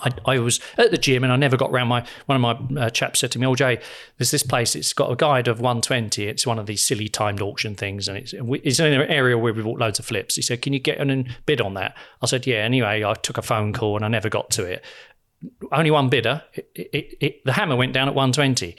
[0.00, 1.88] I, I, was at the gym and I never got around.
[1.88, 3.80] My one of my uh, chaps said to me, "Oh Jay,
[4.18, 4.74] there's this place.
[4.74, 6.24] It's got a guide of 120.
[6.26, 9.52] It's one of these silly timed auction things, and it's it's in an area where
[9.52, 12.26] we bought loads of flips." He said, "Can you get an bid on that?" I
[12.26, 14.84] said, "Yeah." Anyway, I took a phone call and I never got to it.
[15.72, 16.42] Only one bidder.
[16.54, 18.76] It, it, it, the hammer went down at 120.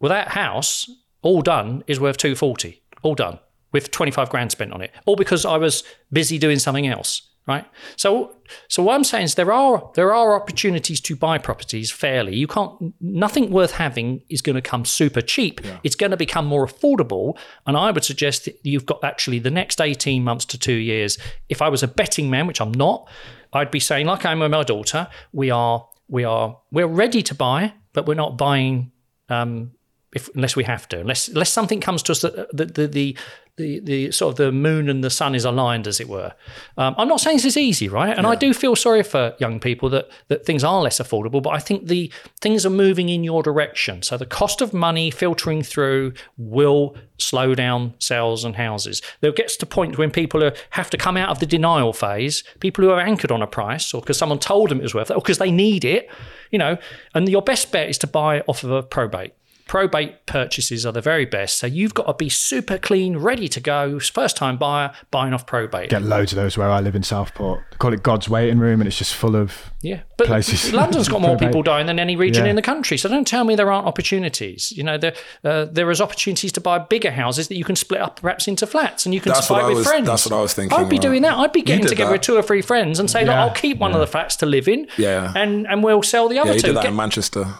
[0.00, 0.90] Well, that house,
[1.22, 2.82] all done, is worth 240.
[3.02, 3.38] All done
[3.72, 7.64] with 25 grand spent on it, all because I was busy doing something else, right?
[7.96, 8.36] So,
[8.68, 12.36] so what I'm saying is there are there are opportunities to buy properties fairly.
[12.36, 15.60] You can't nothing worth having is going to come super cheap.
[15.64, 15.78] Yeah.
[15.84, 19.50] It's going to become more affordable, and I would suggest that you've got actually the
[19.50, 21.18] next 18 months to two years.
[21.48, 23.08] If I was a betting man, which I'm not,
[23.52, 27.34] I'd be saying like I'm with my daughter, we are we are we're ready to
[27.34, 28.92] buy, but we're not buying
[29.28, 29.72] um,
[30.16, 33.16] if, unless we have to, unless unless something comes to us that the, the, the
[33.56, 36.32] the the sort of the moon and the sun is aligned, as it were.
[36.76, 38.16] Um, I'm not saying this is easy, right?
[38.16, 38.30] And yeah.
[38.30, 41.58] I do feel sorry for young people that that things are less affordable, but I
[41.58, 44.02] think the things are moving in your direction.
[44.02, 49.00] So the cost of money filtering through will slow down sales and houses.
[49.20, 51.94] There gets to a point when people are, have to come out of the denial
[51.94, 52.44] phase.
[52.60, 55.10] People who are anchored on a price, or because someone told them it was worth
[55.10, 56.10] it, or because they need it,
[56.50, 56.76] you know.
[57.14, 59.32] And your best bet is to buy off of a probate
[59.66, 61.58] probate purchases are the very best.
[61.58, 63.98] So you've got to be super clean, ready to go.
[63.98, 65.90] First time buyer, buying off probate.
[65.90, 67.64] Get loads of those where I live in Southport.
[67.72, 70.02] They call it God's waiting room, and it's just full of yeah.
[70.16, 70.72] But places.
[70.72, 72.50] London's got more people dying than any region yeah.
[72.50, 72.96] in the country.
[72.96, 74.72] So don't tell me there aren't opportunities.
[74.72, 78.00] You know, there uh, there is opportunities to buy bigger houses that you can split
[78.00, 80.06] up perhaps into flats, and you can that's buy with was, friends.
[80.06, 80.78] That's what I was thinking.
[80.78, 81.36] I'd be doing that.
[81.36, 82.12] I'd be getting together that.
[82.12, 83.42] with two or three friends and say, yeah.
[83.42, 83.96] I'll keep one yeah.
[83.96, 84.86] of the flats to live in.
[84.96, 85.32] Yeah.
[85.34, 86.66] And and we'll sell the other yeah, two.
[86.68, 87.58] Did that Get, in Manchester.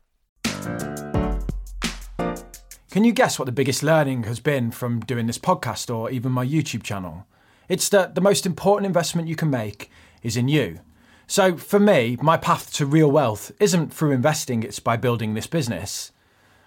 [2.97, 6.33] Can you guess what the biggest learning has been from doing this podcast or even
[6.33, 7.27] my YouTube channel?
[7.69, 9.91] It's that the most important investment you can make
[10.23, 10.81] is in you.
[11.27, 15.47] So, for me, my path to real wealth isn't through investing, it's by building this
[15.47, 16.11] business.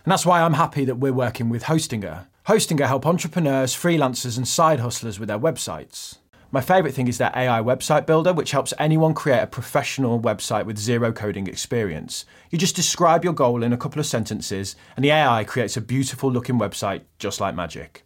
[0.06, 2.28] And that's why I'm happy that we're working with Hostinger.
[2.46, 6.19] Hostinger help entrepreneurs, freelancers, and side hustlers with their websites.
[6.52, 10.66] My favourite thing is their AI website builder, which helps anyone create a professional website
[10.66, 12.26] with zero coding experience.
[12.50, 15.82] You just describe your goal in a couple of sentences, and the AI creates a
[15.82, 18.04] beautiful looking website just like magic.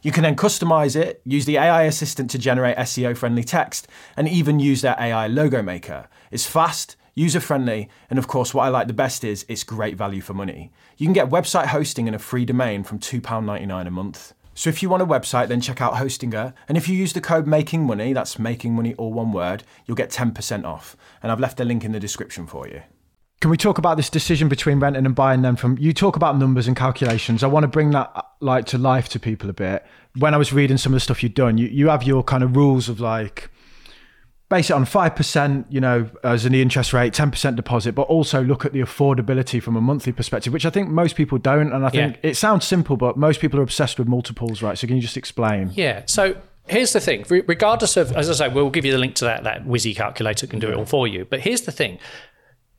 [0.00, 4.26] You can then customize it, use the AI assistant to generate SEO friendly text, and
[4.26, 6.08] even use their AI logo maker.
[6.30, 9.98] It's fast, user friendly, and of course, what I like the best is it's great
[9.98, 10.72] value for money.
[10.96, 14.32] You can get website hosting and a free domain from £2.99 a month.
[14.60, 16.52] So if you want a website, then check out Hostinger.
[16.68, 19.96] And if you use the code Making Money, that's Making Money all one word, you'll
[19.96, 20.98] get 10% off.
[21.22, 22.82] And I've left a link in the description for you.
[23.40, 26.36] Can we talk about this decision between renting and buying them from you talk about
[26.36, 27.42] numbers and calculations.
[27.42, 29.82] I want to bring that uh, like to life to people a bit.
[30.18, 32.44] When I was reading some of the stuff you've done, you, you have your kind
[32.44, 33.48] of rules of like
[34.50, 38.66] base it on 5%, you know, as an interest rate, 10% deposit, but also look
[38.66, 41.72] at the affordability from a monthly perspective, which I think most people don't.
[41.72, 42.30] And I think yeah.
[42.30, 44.76] it sounds simple, but most people are obsessed with multiples, right?
[44.76, 45.70] So can you just explain?
[45.72, 46.02] Yeah.
[46.06, 46.36] So
[46.66, 49.44] here's the thing regardless of, as I say, we'll give you the link to that,
[49.44, 51.24] that Whizzy calculator can do it all for you.
[51.24, 52.00] But here's the thing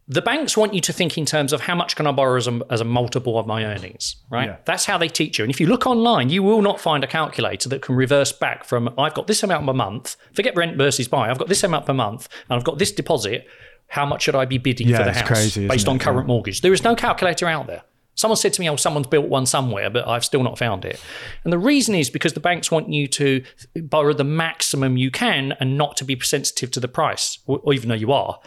[0.07, 2.47] the banks want you to think in terms of how much can I borrow as
[2.47, 4.49] a, as a multiple of my earnings, right?
[4.49, 4.57] Yeah.
[4.65, 5.45] That's how they teach you.
[5.45, 8.65] And if you look online, you will not find a calculator that can reverse back
[8.65, 11.85] from I've got this amount per month, forget rent versus buy, I've got this amount
[11.85, 13.47] per month, and I've got this deposit.
[13.87, 16.01] How much should I be bidding yeah, for the house crazy, based on it?
[16.01, 16.33] current yeah.
[16.33, 16.61] mortgage?
[16.61, 17.83] There is no calculator out there.
[18.15, 21.01] Someone said to me, oh, someone's built one somewhere, but I've still not found it.
[21.43, 23.43] And the reason is because the banks want you to
[23.75, 27.89] borrow the maximum you can and not to be sensitive to the price, or even
[27.89, 28.39] though you are.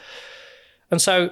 [0.91, 1.31] And so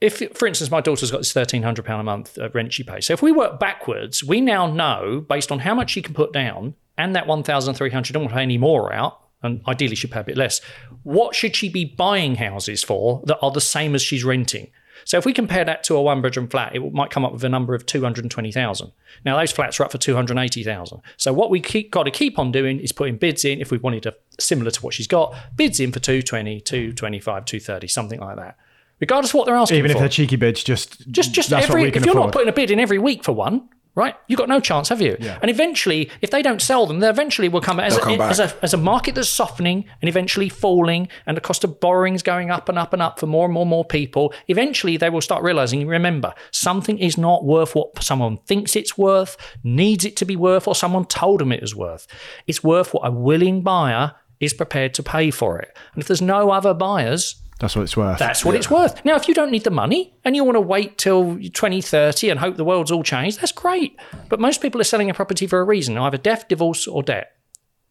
[0.00, 2.82] if, for instance, my daughter's got this thirteen hundred pound a month uh, rent she
[2.82, 3.06] pays.
[3.06, 6.32] So if we work backwards, we now know based on how much she can put
[6.32, 9.62] down and that one thousand three hundred, don't want to pay any more out, and
[9.68, 10.60] ideally she'd pay a bit less.
[11.02, 14.70] What should she be buying houses for that are the same as she's renting?
[15.04, 17.42] So if we compare that to a one bedroom flat, it might come up with
[17.42, 18.92] a number of 220,000.
[19.24, 21.00] Now those flats are up for 280,000.
[21.16, 23.78] So what we keep, got to keep on doing is putting bids in if we
[23.78, 28.36] wanted a similar to what she's got, bids in for 220, 225, 230, something like
[28.36, 28.56] that
[29.02, 29.78] regardless of what they're asking for.
[29.80, 30.00] Even if for.
[30.00, 32.28] they're cheeky bids, just just just that's what every we can if you're afford.
[32.28, 34.14] not putting a bid in every week for one, right?
[34.28, 35.16] You've got no chance, have you?
[35.18, 35.38] Yeah.
[35.42, 38.20] And eventually, if they don't sell them, they eventually will come as, They'll a, come
[38.22, 42.22] as, a, as a market that's softening and eventually falling, and the cost of borrowing's
[42.22, 44.32] going up and up and up for more and more and more people.
[44.48, 45.86] Eventually, they will start realizing.
[45.86, 50.68] Remember, something is not worth what someone thinks it's worth, needs it to be worth,
[50.68, 52.06] or someone told them it was worth.
[52.46, 55.76] It's worth what a willing buyer is prepared to pay for it.
[55.94, 58.18] And if there's no other buyers, that's what it's worth.
[58.18, 59.04] that's what it's worth.
[59.04, 62.40] Now, if you don't need the money and you want to wait till 2030 and
[62.40, 63.96] hope the world's all changed, that's great.
[64.28, 67.36] But most people are selling a property for a reason either death, divorce, or debt.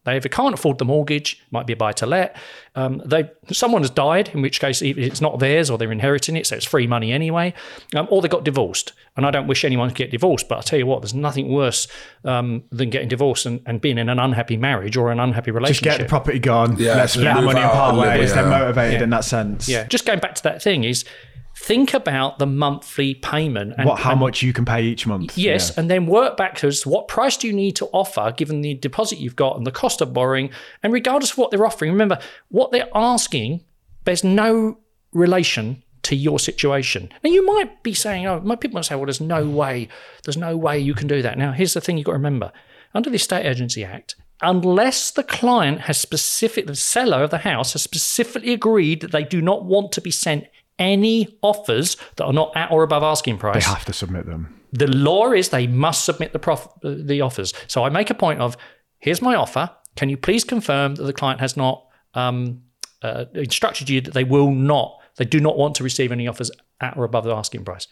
[0.04, 2.36] They either can't afford the mortgage, might be a buy to let.
[2.74, 6.46] Um, they someone has died, in which case it's not theirs or they're inheriting it,
[6.46, 7.54] so it's free money anyway.
[7.94, 10.62] Um, or they got divorced, and I don't wish anyone to get divorced, but I
[10.62, 11.86] tell you what, there's nothing worse
[12.24, 15.84] um, than getting divorced and, and being in an unhappy marriage or an unhappy relationship.
[15.84, 16.76] just get the property gone.
[16.78, 18.34] Yeah, let's just split our move money and out part ways.
[18.34, 18.58] They're yeah.
[18.58, 19.68] motivated in that sense.
[19.68, 21.04] Yeah, just going back to that thing is
[21.54, 24.00] think about the monthly payment and What?
[24.00, 25.36] How and- much you can pay each month?
[25.36, 25.80] Yes, Yeah.
[25.80, 26.86] and then work backwards.
[26.86, 30.00] What price do you need to offer given the deposit you've got and the cost
[30.00, 30.50] of borrowing?
[30.82, 33.62] And regardless of what they're offering, remember what they're asking.
[34.04, 34.78] There's no
[35.12, 37.10] relation to your situation.
[37.22, 39.88] Now you might be saying, "Oh, my people might say, well, there's no way,
[40.24, 42.50] there's no way you can do that." Now here's the thing you've got to remember:
[42.94, 47.74] under the Estate Agency Act, unless the client has specific, the seller of the house
[47.74, 50.44] has specifically agreed that they do not want to be sent
[50.82, 53.64] any offers that are not at or above asking price.
[53.64, 54.42] They have to submit them.
[54.72, 57.52] the law is they must submit the prof- the offers.
[57.68, 58.56] So I make a point of,
[58.98, 59.70] here's my offer.
[59.96, 62.62] Can you please confirm that the client has not um,
[63.02, 66.50] uh, instructed you that they will not, they do not want to receive any offers
[66.80, 67.86] at or above the asking price?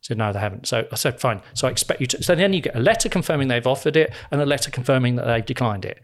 [0.00, 0.66] Said, no, they haven't.
[0.66, 1.40] So I said, fine.
[1.54, 2.22] So I expect you to.
[2.22, 5.26] So then you get a letter confirming they've offered it and a letter confirming that
[5.26, 6.00] they've declined it.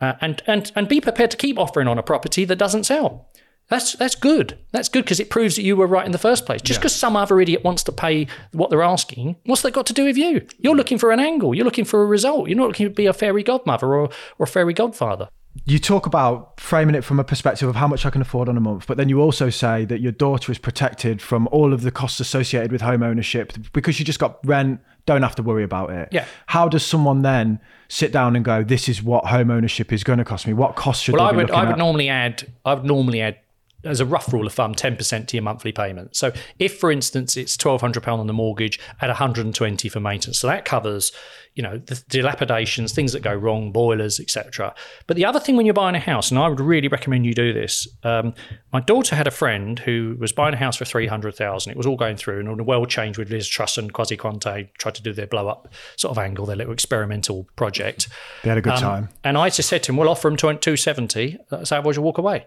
[0.00, 3.28] Uh, and, and, and be prepared to keep offering on a property that doesn't sell.
[3.68, 4.58] That's that's good.
[4.72, 6.60] That's good because it proves that you were right in the first place.
[6.60, 9.92] Just because some other idiot wants to pay what they're asking, what's that got to
[9.94, 10.46] do with you?
[10.58, 11.54] You're looking for an angle.
[11.54, 12.48] You're looking for a result.
[12.48, 15.28] You're not looking to be a fairy godmother or or a fairy godfather.
[15.66, 18.56] You talk about framing it from a perspective of how much I can afford on
[18.56, 21.82] a month, but then you also say that your daughter is protected from all of
[21.82, 25.62] the costs associated with home ownership because you just got rent, don't have to worry
[25.62, 26.08] about it.
[26.10, 26.24] Yeah.
[26.46, 30.18] How does someone then sit down and go, "This is what home ownership is going
[30.18, 30.54] to cost me"?
[30.54, 31.78] What costs should Well, I be would I would at?
[31.78, 33.36] normally add I would normally add
[33.84, 36.14] as a rough rule of thumb, 10% to your monthly payment.
[36.16, 40.64] So if, for instance, it's £1,200 on the mortgage at 120 for maintenance, so that
[40.64, 41.12] covers,
[41.54, 44.74] you know, the dilapidations, things that go wrong, boilers, etc.
[45.06, 47.34] But the other thing when you're buying a house, and I would really recommend you
[47.34, 47.86] do this.
[48.04, 48.34] Um,
[48.72, 51.70] my daughter had a friend who was buying a house for 300,000.
[51.70, 54.68] It was all going through, and the world changed with Liz Truss and Kwasi Kwarteng
[54.78, 58.08] tried to do their blow up sort of angle, their little experimental project.
[58.42, 59.08] They had a good Um, time.
[59.24, 61.38] And I just said to him, "We'll offer him 270.
[61.64, 62.46] So otherwise you walk away."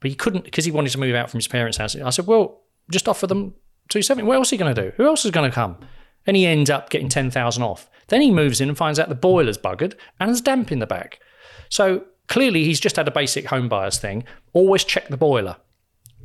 [0.00, 1.96] But he couldn't because he wanted to move out from his parents' house.
[1.96, 3.54] I said, "Well, just offer them
[3.88, 4.26] 270.
[4.26, 4.92] What else are you going to do?
[4.96, 5.76] Who else is going to come?"
[6.26, 7.88] And he ends up getting 10,000 off.
[8.08, 10.86] Then he moves in and finds out the boiler's buggered and there's damp in the
[10.86, 11.20] back.
[11.68, 14.24] So clearly he's just had a basic home buyers thing.
[14.52, 15.56] Always check the boiler.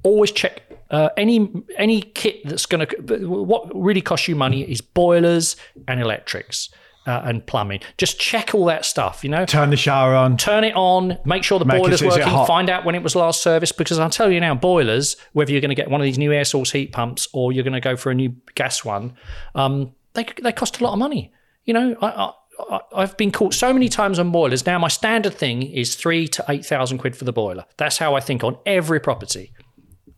[0.04, 3.28] Always check uh, any any kit that's going to.
[3.28, 5.56] What really costs you money is boilers
[5.88, 6.70] and electrics
[7.06, 7.80] uh, and plumbing.
[7.98, 9.24] Just check all that stuff.
[9.24, 10.38] You know, Turn the shower on.
[10.38, 13.16] turn it on, make sure the Make boiler's it's working, find out when it was
[13.16, 13.78] last serviced.
[13.78, 16.32] Because I'll tell you now, boilers, whether you're going to get one of these new
[16.32, 19.16] air source heat pumps or you're going to go for a new gas one,
[19.56, 21.32] um, they they cost a lot of money.
[21.66, 24.66] You know, I, I, I- I've been caught so many times on boilers.
[24.66, 27.66] Now my standard thing is three to eight thousand quid for the boiler.
[27.78, 29.52] That's how I think on every property.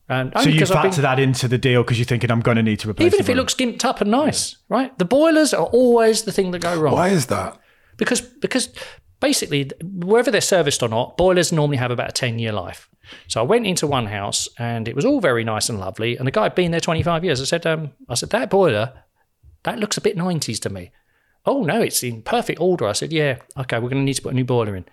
[0.07, 2.29] And So you you 'cause I've been- factor that into the deal because you're thinking
[2.31, 3.05] I'm going to need to replace.
[3.07, 3.15] It.
[3.15, 4.95] Even if it looks gimped up and nice, right?
[4.99, 7.57] The boilers are always the thing that go wrong Why is that?
[7.97, 8.69] because because
[9.21, 12.89] basically whether they're serviced or not boilers normally have about a 10 year life
[13.27, 16.27] so i went into one house and it was all very nice and lovely and
[16.27, 18.91] the guy had been there 25 years i said um, i said that boiler
[19.63, 20.91] that looks a bit 90s to me
[21.45, 24.21] oh no it's in perfect order i said yeah okay we're going to need to
[24.21, 24.85] put a new boiler in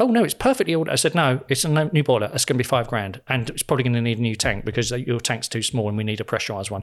[0.00, 2.62] oh no it's perfectly ordered i said no it's a new boiler it's going to
[2.62, 5.48] be five grand and it's probably going to need a new tank because your tank's
[5.48, 6.82] too small and we need a pressurized one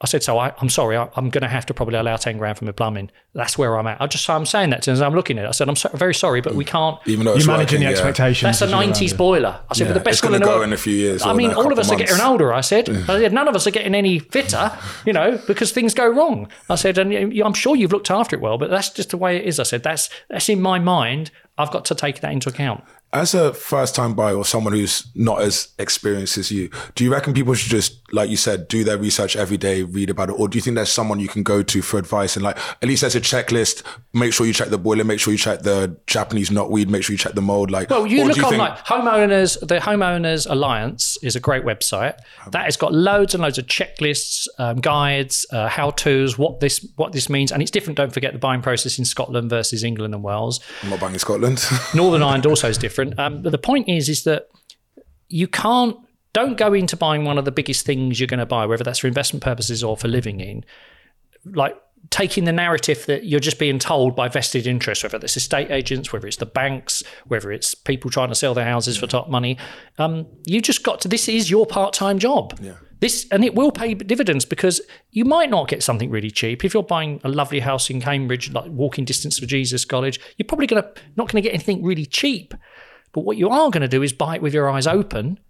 [0.00, 2.38] I said, so I, I'm sorry, I, I'm going to have to probably allow 10
[2.38, 3.10] grand for my plumbing.
[3.34, 4.00] That's where I'm at.
[4.00, 5.48] I just, I'm saying that to as I'm looking at it.
[5.48, 6.68] I said, I'm so, very sorry, but we mm.
[6.68, 6.98] can't.
[7.06, 7.90] Even though you're managing working, the yeah.
[7.90, 8.60] expectations.
[8.60, 9.60] That's a 90s boiler.
[9.68, 10.94] I said, Yeah, but the best gonna one in the go world- in a few
[10.94, 12.54] years I mean, all of couple us are getting older.
[12.54, 14.70] I said, I said, none of us are getting any fitter,
[15.04, 16.48] you know, because things go wrong.
[16.70, 19.36] I said, and I'm sure you've looked after it well, but that's just the way
[19.36, 19.58] it is.
[19.58, 21.32] I said, that's that's in my mind.
[21.58, 22.84] I've got to take that into account.
[23.10, 27.10] As a first time buyer or someone who's not as experienced as you, do you
[27.10, 30.32] reckon people should just, like you said, do their research every day, read about it?
[30.38, 32.84] Or do you think there's someone you can go to for advice and like, at
[32.88, 35.96] least there's a checklist, make sure you check the boiler, make sure you check the
[36.06, 37.70] Japanese knotweed, make sure you check the mold?
[37.70, 39.58] Like, Well, you look on think- like homeowners.
[39.66, 42.18] The Homeowners Alliance is a great website
[42.50, 46.86] that has got loads and loads of checklists, um, guides, uh, how tos, what this
[46.96, 47.96] what this means, and it's different.
[47.96, 50.60] Don't forget the buying process in Scotland versus England and Wales.
[50.82, 51.64] I'm not buying in Scotland.
[51.94, 52.97] Northern Ireland also is different.
[53.18, 54.48] Um, but the point is, is that
[55.28, 55.96] you can't.
[56.34, 58.98] Don't go into buying one of the biggest things you're going to buy, whether that's
[59.00, 60.64] for investment purposes or for living in,
[61.44, 61.74] like
[62.10, 66.12] taking the narrative that you're just being told by vested interests, whether it's estate agents,
[66.12, 69.58] whether it's the banks, whether it's people trying to sell their houses for top money.
[69.98, 71.08] Um, you just got to.
[71.08, 72.58] This is your part-time job.
[72.62, 72.74] Yeah.
[73.00, 74.80] This and it will pay dividends because
[75.12, 78.52] you might not get something really cheap if you're buying a lovely house in Cambridge,
[78.52, 80.18] like walking distance for Jesus College.
[80.36, 82.54] You're probably gonna not going to get anything really cheap.
[83.18, 85.40] But what you are going to do is buy it with your eyes open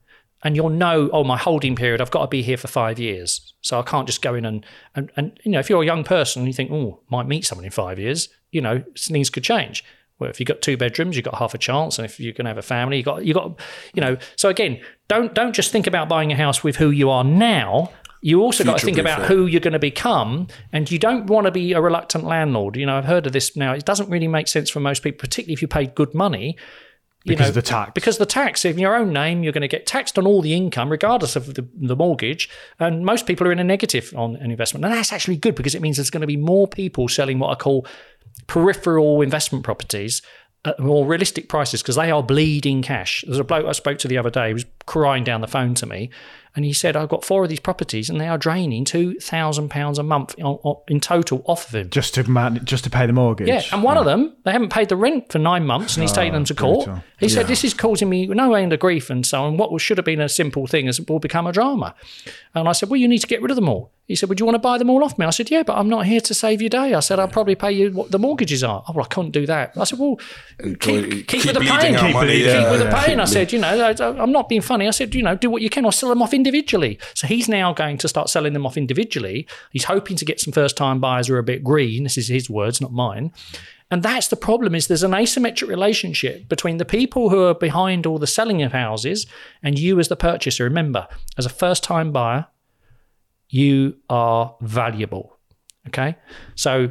[0.42, 3.52] and you'll know, oh, my holding period, I've got to be here for five years.
[3.60, 6.02] So I can't just go in and, and, and you know, if you're a young
[6.02, 9.44] person and you think, oh, might meet someone in five years, you know, things could
[9.44, 9.84] change.
[10.18, 11.98] Well, if you've got two bedrooms, you've got half a chance.
[11.98, 13.60] And if you're going to have a family, you got, you got,
[13.92, 17.10] you know, so again, don't, don't just think about buying a house with who you
[17.10, 17.90] are now.
[18.22, 21.44] You also got to think about who you're going to become, and you don't want
[21.44, 22.76] to be a reluctant landlord.
[22.76, 23.74] You know, I've heard of this now.
[23.74, 26.56] It doesn't really make sense for most people, particularly if you paid good money.
[27.28, 27.92] Because of the tax.
[27.94, 30.54] Because the tax, in your own name, you're going to get taxed on all the
[30.54, 32.48] income, regardless of the, the mortgage.
[32.78, 34.84] And most people are in a negative on an investment.
[34.84, 37.50] And that's actually good because it means there's going to be more people selling what
[37.50, 37.86] I call
[38.46, 40.22] peripheral investment properties
[40.64, 43.24] at more realistic prices because they are bleeding cash.
[43.26, 45.74] There's a bloke I spoke to the other day who was crying down the phone
[45.74, 46.10] to me.
[46.58, 50.02] And he said, I've got four of these properties and they are draining £2,000 a
[50.02, 51.88] month on- on- in total off of him.
[51.90, 53.46] just to man, just to pay the mortgage.
[53.46, 56.10] Yeah, and one of them, they haven't paid the rent for nine months, and he's
[56.10, 56.86] oh, taken them to court.
[56.86, 57.04] brutal.
[57.20, 59.56] He said, "This is causing me no end of grief and so on.
[59.56, 61.94] What should have been a simple thing has all become a drama."
[62.56, 64.40] And I said, "Well, you need to get rid of them all." He said, "Would
[64.40, 66.20] you want to buy them all off me?" I said, "Yeah, but I'm not here
[66.20, 68.92] to save your day." I said, "I'll probably pay you what the mortgages are." Oh,
[68.94, 69.74] well, I couldn't do that.
[69.76, 70.16] I said, "Well,
[70.58, 71.94] keep, keep, keep with the pain.
[71.94, 74.62] Keep, money, keep yeah, with the pain." I said, "You know, I, I'm not being
[74.62, 77.26] funny." I said, "You know, do what you can, or sell them off individually." So
[77.26, 79.46] he's now going to start selling them off individually.
[79.72, 82.04] He's hoping to get some first-time buyers who are a bit green.
[82.04, 83.30] This is his words, not mine.
[83.90, 88.06] And that's the problem is there's an asymmetric relationship between the people who are behind
[88.06, 89.26] all the selling of houses
[89.62, 90.64] and you as the purchaser.
[90.64, 92.46] Remember, as a first time buyer,
[93.48, 95.38] you are valuable.
[95.88, 96.16] Okay.
[96.54, 96.90] So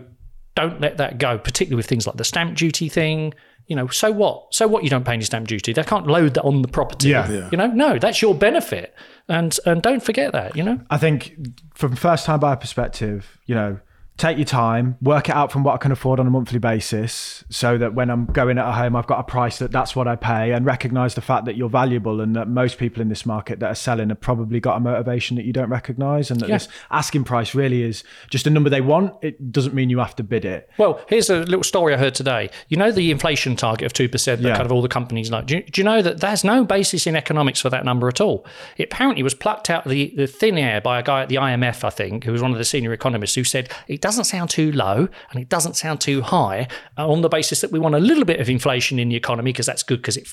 [0.56, 3.34] don't let that go, particularly with things like the stamp duty thing.
[3.68, 4.54] You know, so what?
[4.54, 5.74] So what you don't pay any stamp duty?
[5.74, 7.10] They can't load that on the property.
[7.10, 7.30] Yeah.
[7.30, 7.50] Yeah.
[7.52, 8.96] You know, no, that's your benefit.
[9.28, 10.80] And and don't forget that, you know?
[10.90, 11.36] I think
[11.74, 13.80] from first time buyer perspective, you know,
[14.18, 17.44] take your time, work it out from what I can afford on a monthly basis
[17.50, 20.08] so that when I'm going at a home, I've got a price that that's what
[20.08, 23.26] I pay and recognize the fact that you're valuable and that most people in this
[23.28, 26.50] market that are selling have probably got a motivation that you don't recognize and that
[26.50, 26.56] Yeah.
[26.56, 29.14] this asking price really is just a number they want.
[29.22, 30.68] It doesn't mean you have to bid it.
[30.80, 32.50] Well, here's a little story I heard today.
[32.70, 34.56] You know the inflation target of 2% that Yeah.
[34.56, 35.46] kind of all the companies like.
[35.46, 38.20] Do you, do you know that there's no basis in economics for that number at
[38.20, 38.46] all?
[38.78, 41.36] It apparently was plucked out of the, the thin air by a guy at the
[41.36, 44.50] IMF, I think, who was one of the senior economists, who said it doesn't sound
[44.50, 46.68] too low and it doesn't sound too high
[46.98, 49.52] uh, on the basis that we want a little bit of inflation in the economy
[49.52, 50.28] because that's good because it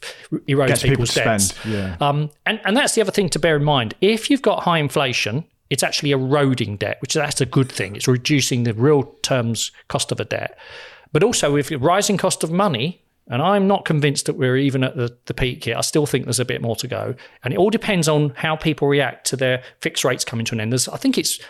[0.49, 1.67] erodes Gets people's to debts.
[1.67, 1.97] yeah.
[2.01, 3.95] Um, and, and that's the other thing to bear in mind.
[4.01, 7.97] If you've got high inflation, it's actually eroding debt, which that's a good thing.
[7.97, 10.57] It's reducing the real terms cost of a debt.
[11.13, 14.97] But also with rising cost of money, and I'm not convinced that we're even at
[14.97, 15.79] the, the peak yet.
[15.79, 17.15] I still think there's a bit more to go.
[17.43, 20.61] And it all depends on how people react to their fixed rates coming to an
[20.61, 20.73] end.
[20.73, 21.41] There's, I think it's,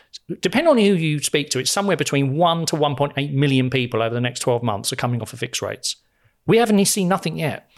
[0.40, 4.14] depending on who you speak to, it's somewhere between 1 to 1.8 million people over
[4.14, 5.96] the next 12 months are coming off of fixed rates.
[6.46, 7.68] We haven't seen nothing yet.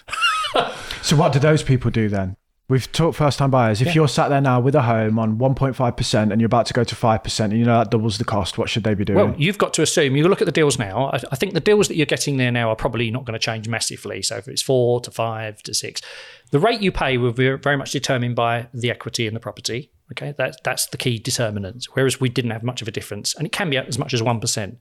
[1.03, 2.37] So what do those people do then?
[2.68, 3.81] We've talked first time buyers.
[3.81, 6.83] If you're sat there now with a home on 1.5% and you're about to go
[6.83, 9.16] to 5% and you know that doubles the cost, what should they be doing?
[9.16, 11.11] Well, you've got to assume you look at the deals now.
[11.11, 13.38] I, I think the deals that you're getting there now are probably not going to
[13.38, 14.20] change massively.
[14.20, 16.02] So if it's four to five to six,
[16.50, 19.92] the rate you pay will be very much determined by the equity in the property.
[20.11, 21.87] Okay, that's that's the key determinant.
[21.92, 24.22] Whereas we didn't have much of a difference, and it can be as much as
[24.22, 24.79] one percent.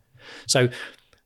[0.47, 0.69] So.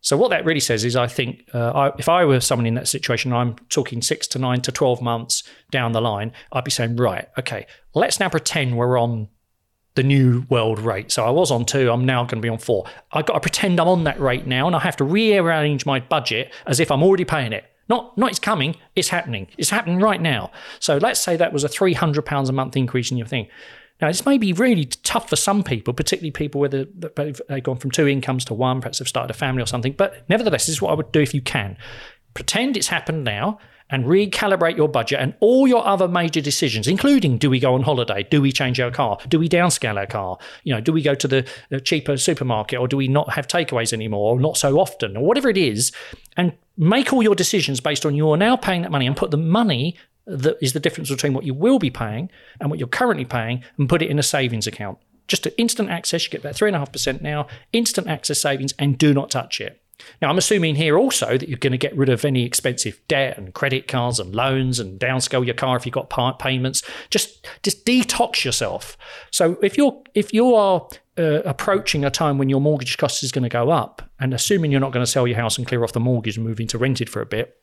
[0.02, 2.76] So what that really says is, I think uh, I, if I were someone in
[2.76, 6.72] that situation, I'm talking six to nine to twelve months down the line, I'd be
[6.72, 9.28] saying, right, okay, let's now pretend we're on
[9.96, 11.12] the new world rate.
[11.12, 12.86] So I was on two, I'm now going to be on four.
[13.12, 16.00] I've got to pretend I'm on that rate now, and I have to rearrange my
[16.00, 17.66] budget as if I'm already paying it.
[17.90, 19.48] Not, not it's coming, it's happening.
[19.58, 20.52] It's happening right now.
[20.80, 23.48] So let's say that was a £300 a month increase in your thing.
[24.02, 27.92] Now, this may be really tough for some people, particularly people where they've gone from
[27.92, 29.94] two incomes to one, perhaps they've started a family or something.
[29.94, 31.78] But nevertheless, this is what I would do if you can.
[32.34, 33.60] Pretend it's happened now
[33.90, 37.82] and recalibrate your budget and all your other major decisions, including do we go on
[37.82, 41.02] holiday, do we change our car, do we downscale our car, you know, do we
[41.02, 44.58] go to the, the cheaper supermarket, or do we not have takeaways anymore, or not
[44.58, 45.92] so often, or whatever it is,
[46.38, 49.38] and make all your decisions based on you're now paying that money and put the
[49.38, 49.98] money
[50.30, 53.64] that is the difference between what you will be paying and what you're currently paying
[53.78, 54.98] and put it in a savings account.
[55.28, 59.30] Just to instant access, you get about 3.5% now, instant access savings, and do not
[59.30, 59.82] touch it.
[60.22, 63.38] Now, I'm assuming here also that you're going to get rid of any expensive debt
[63.38, 66.82] and credit cards and loans and downscale your car if you've got part payments.
[67.10, 68.98] Just just detox yourself.
[69.32, 73.32] So if you're if you are uh, approaching a time when your mortgage cost is
[73.32, 75.84] going to go up, and assuming you're not going to sell your house and clear
[75.84, 77.58] off the mortgage and move into rented for a bit,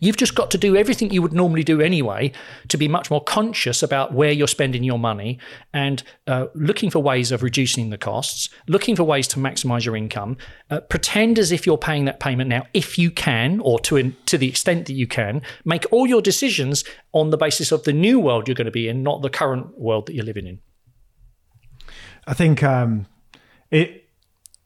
[0.00, 2.32] You've just got to do everything you would normally do anyway
[2.68, 5.38] to be much more conscious about where you're spending your money
[5.72, 9.96] and uh, looking for ways of reducing the costs, looking for ways to maximize your
[9.96, 10.36] income.
[10.70, 14.16] Uh, pretend as if you're paying that payment now, if you can, or to, in,
[14.26, 15.42] to the extent that you can.
[15.64, 18.88] Make all your decisions on the basis of the new world you're going to be
[18.88, 20.60] in, not the current world that you're living in.
[22.26, 23.06] I think um,
[23.70, 24.04] it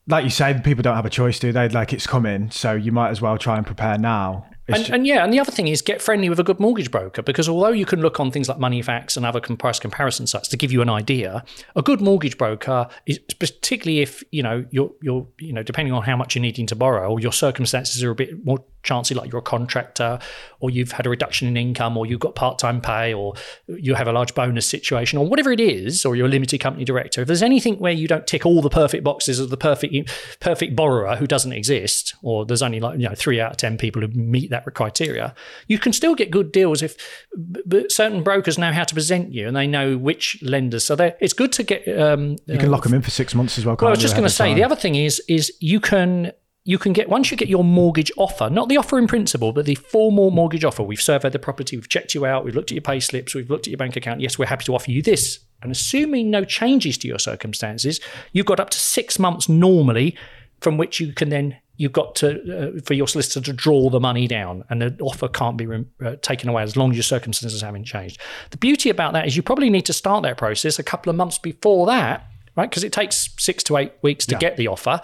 [0.09, 1.69] like you said, people don't have a choice, do they?
[1.69, 4.49] Like it's coming, so you might as well try and prepare now.
[4.73, 7.21] And, and, yeah, and the other thing is get friendly with a good mortgage broker
[7.21, 10.57] because although you can look on things like Moneyfacts and other price comparison sites to
[10.57, 11.43] give you an idea,
[11.75, 16.03] a good mortgage broker is particularly if you know you're you're you know depending on
[16.03, 19.31] how much you're needing to borrow or your circumstances are a bit more chancy, like
[19.31, 20.19] you're a contractor
[20.59, 23.33] or you've had a reduction in income or you've got part-time pay or
[23.67, 26.85] you have a large bonus situation or whatever it is or you're a limited company
[26.85, 29.93] director if there's anything where you don't tick all the perfect boxes of the perfect
[30.39, 33.77] perfect borrower who doesn't exist or there's only like you know 3 out of 10
[33.77, 35.33] people who meet that criteria
[35.67, 37.25] you can still get good deals if
[37.65, 40.85] but certain brokers know how to present you and they know which lenders.
[40.85, 43.57] So it's good to get um, you can uh, lock them in for 6 months
[43.57, 45.79] as well well I was just going to say the other thing is is you
[45.79, 46.31] can
[46.69, 49.65] you can get once you get your mortgage offer, not the offer in principle, but
[49.65, 50.83] the formal mortgage offer.
[50.83, 53.49] We've surveyed the property, we've checked you out, we've looked at your pay slips, we've
[53.49, 54.21] looked at your bank account.
[54.21, 55.39] Yes, we're happy to offer you this.
[55.63, 57.99] And assuming no changes to your circumstances,
[58.33, 60.15] you've got up to six months normally
[60.61, 63.99] from which you can then you've got to uh, for your solicitor to draw the
[63.99, 65.65] money down and the offer can't be
[66.05, 69.37] uh, taken away as long as your circumstances haven't changed the beauty about that is
[69.37, 72.27] you probably need to start that process a couple of months before that
[72.59, 72.69] right?
[72.69, 74.39] Because it takes six to eight weeks to yeah.
[74.39, 75.01] get the offer.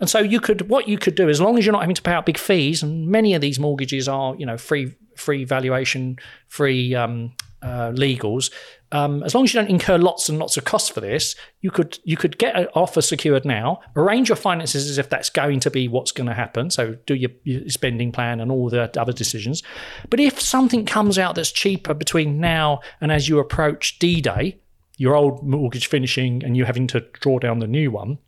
[0.00, 2.02] And so you could, what you could do, as long as you're not having to
[2.02, 6.18] pay out big fees, and many of these mortgages are, you know, free, free valuation,
[6.48, 7.32] free um,
[7.62, 8.52] uh, legals.
[8.92, 11.70] Um, as long as you don't incur lots and lots of costs for this, you
[11.70, 15.60] could you could get an offer secured now, arrange your finances as if that's going
[15.60, 16.70] to be what's going to happen.
[16.70, 19.62] So do your, your spending plan and all the other decisions.
[20.08, 24.58] But if something comes out that's cheaper between now and as you approach D Day,
[24.98, 28.18] your old mortgage finishing and you having to draw down the new one,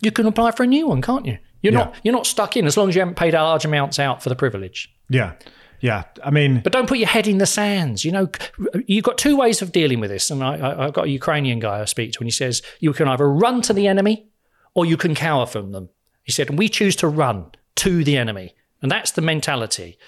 [0.00, 1.38] you can apply for a new one, can't you?
[1.60, 1.78] You're yeah.
[1.80, 4.28] not you're not stuck in as long as you haven't paid large amounts out for
[4.28, 4.94] the privilege.
[5.10, 5.34] Yeah.
[5.80, 8.06] Yeah, I mean, but don't put your head in the sands.
[8.06, 8.30] You know,
[8.86, 10.30] you've got two ways of dealing with this.
[10.30, 13.06] And I, have got a Ukrainian guy I speak to, and he says you can
[13.06, 14.26] either run to the enemy
[14.72, 15.90] or you can cower from them.
[16.22, 19.98] He said, and we choose to run to the enemy, and that's the mentality.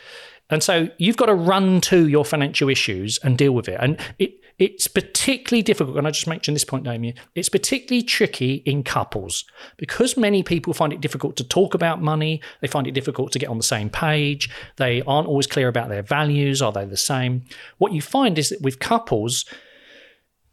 [0.49, 3.77] And so you've got to run to your financial issues and deal with it.
[3.79, 8.55] And it, it's particularly difficult, and I just mentioned this point, Damien, it's particularly tricky
[8.65, 9.45] in couples
[9.77, 12.41] because many people find it difficult to talk about money.
[12.63, 14.49] They find it difficult to get on the same page.
[14.77, 16.63] They aren't always clear about their values.
[16.63, 17.45] Are they the same?
[17.77, 19.45] What you find is that with couples,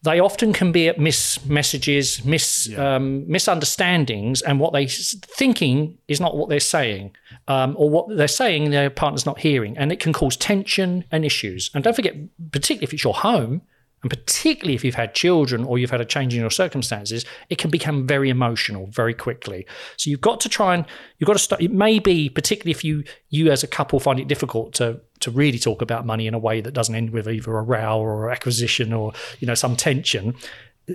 [0.01, 2.95] they often can be at mis messages, mis yeah.
[2.95, 7.16] um, misunderstandings, and what they thinking is not what they're saying,
[7.47, 11.24] um, or what they're saying their partner's not hearing, and it can cause tension and
[11.24, 11.72] issues.
[11.74, 12.16] And don't forget,
[12.51, 13.62] particularly if it's your home,
[14.04, 17.58] and particularly if you've had children or you've had a change in your circumstances, it
[17.58, 19.66] can become very emotional very quickly.
[19.97, 20.86] So you've got to try and
[21.18, 21.62] you've got to start.
[21.62, 25.32] It may be particularly if you you as a couple find it difficult to to
[25.32, 28.30] really talk about money in a way that doesn't end with either a row or
[28.30, 30.36] acquisition or you know some tension.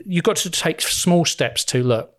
[0.04, 2.14] You've got to take small steps to look.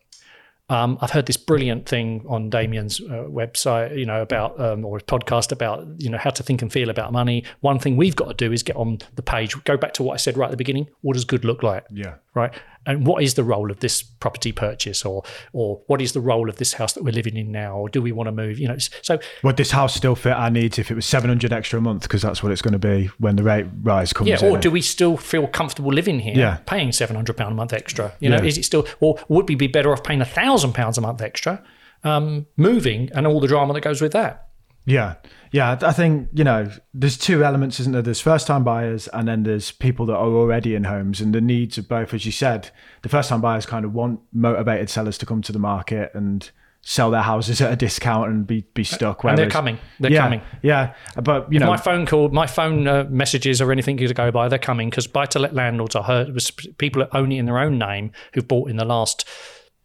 [0.70, 5.00] Um, I've heard this brilliant thing on Damien's uh, website, you know, about um, or
[5.00, 7.44] podcast about you know how to think and feel about money.
[7.62, 9.62] One thing we've got to do is get on the page.
[9.64, 10.88] Go back to what I said right at the beginning.
[11.02, 11.86] What does good look like?
[11.92, 12.16] Yeah.
[12.40, 12.54] Right?
[12.86, 15.24] And what is the role of this property purchase or
[15.54, 17.78] or what is the role of this house that we're living in now?
[17.78, 20.50] Or do we want to move you know so would this house still fit our
[20.50, 22.04] needs if it was 700 extra a month?
[22.04, 24.72] Because that's what it's going to be when the rate rise comes yeah or do
[24.72, 26.58] we still feel comfortable living here yeah.
[26.66, 28.14] paying 700 pound a month extra?
[28.20, 28.46] You know yeah.
[28.46, 31.22] is it still or would we be better off paying a thousand pounds a month
[31.22, 31.64] extra
[32.04, 34.49] um, moving and all the drama that goes with that
[34.90, 35.16] yeah
[35.52, 38.04] yeah, I think, you know, there's two elements, isn't there?
[38.04, 41.42] There's first time buyers and then there's people that are already in homes and the
[41.42, 42.70] needs of both, as you said,
[43.02, 46.52] the first time buyers kind of want motivated sellers to come to the market and
[46.82, 49.24] sell their houses at a discount and be be stuck.
[49.24, 49.80] and they're coming.
[50.00, 50.42] They're yeah, coming.
[50.62, 54.30] Yeah, but you know, my phone call, my phone uh, messages or anything to go
[54.30, 56.30] by, they're coming because buy-to-let landlords are heard.
[56.30, 59.28] It was people own it in their own name who've bought in the last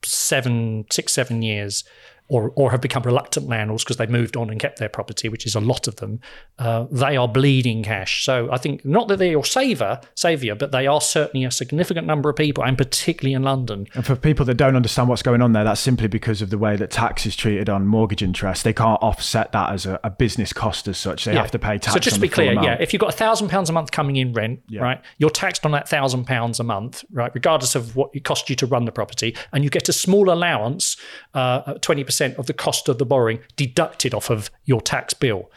[0.05, 1.85] seven, six, seven years,
[2.29, 5.45] or or have become reluctant landlords because they moved on and kept their property, which
[5.45, 6.21] is a lot of them.
[6.59, 8.25] Uh, they are bleeding cash.
[8.25, 12.07] So I think not that they're your saver, savior, but they are certainly a significant
[12.07, 13.87] number of people, and particularly in London.
[13.95, 16.59] And for people that don't understand what's going on there, that's simply because of the
[16.59, 18.65] way that tax is treated on mortgage interest.
[18.65, 21.27] They can't offset that as a, a business cost as such.
[21.27, 21.93] They have to pay tax.
[21.93, 22.67] So just to be clear, amount.
[22.67, 25.67] yeah, if you've got a thousand pounds a month coming in rent, right, you're taxed
[25.67, 28.87] on that thousand pounds a month, right, regardless of what it cost you to run
[28.87, 30.97] the property, and you get a small allowance,
[31.35, 35.51] uh, twenty percent of the cost of the borrowing deducted off of your tax bill,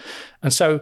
[0.43, 0.81] and so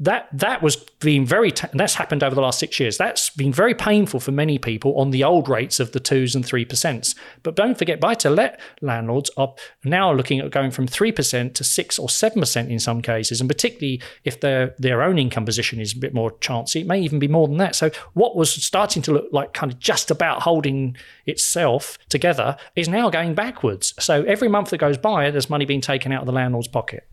[0.00, 2.96] that that was being very that's happened over the last six years.
[2.96, 6.44] That's been very painful for many people on the old rates of the twos and
[6.44, 7.14] three percents.
[7.42, 11.54] But don't forget, buy to let landlords are now looking at going from three percent
[11.56, 15.44] to six or seven percent in some cases, and particularly if their their own income
[15.44, 17.74] position is a bit more chancy, it may even be more than that.
[17.74, 20.96] So what was starting to look like kind of just about holding
[21.26, 23.92] itself together is now going backwards.
[23.98, 27.06] So every month that goes by, there's money being taken out of the landlord's pocket.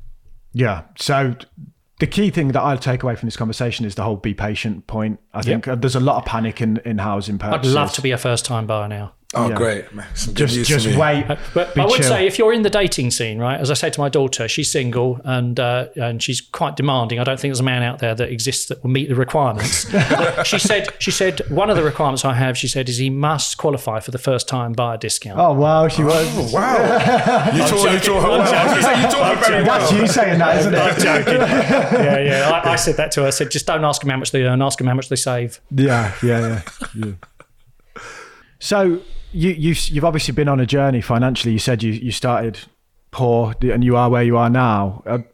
[0.54, 0.84] Yeah.
[0.98, 1.36] So
[2.00, 4.88] the key thing that I'll take away from this conversation is the whole be patient
[4.88, 5.20] point.
[5.34, 8.12] I think uh, there's a lot of panic in, in housing I'd love to be
[8.12, 9.14] a first time buyer now.
[9.36, 9.56] Oh, Yeah.
[9.58, 9.86] great.
[10.14, 11.26] Some just just wait.
[11.54, 12.08] But Be I would chill.
[12.08, 13.60] say if you're in the dating scene, right?
[13.60, 17.20] As I say to my daughter, she's single and uh, and she's quite demanding.
[17.20, 19.86] I don't think there's a man out there that exists that will meet the requirements.
[20.46, 23.58] she said she said one of the requirements I have, she said, is he must
[23.58, 25.38] qualify for the first time buyer discount.
[25.38, 26.54] Oh wow, she was.
[26.54, 26.72] Wow.
[27.54, 28.42] you taught, you taught her well.
[28.42, 31.00] I was gonna say, you taught her very That's you saying that, isn't I'm it?
[31.04, 31.42] joking.
[31.42, 32.50] yeah, yeah.
[32.64, 33.28] I, I said that to her.
[33.28, 34.62] I said, just don't ask them how much they earn.
[34.62, 35.60] Ask them how much they save.
[35.70, 36.62] Yeah, yeah,
[36.96, 37.06] yeah.
[37.08, 37.12] yeah.
[38.60, 39.02] So
[39.32, 41.54] you you you've obviously been on a journey financially.
[41.54, 42.60] You said you you started
[43.12, 45.04] poor and you are where you are now.
[45.06, 45.26] I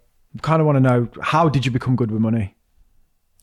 [0.42, 2.56] kind of want to know how did you become good with money?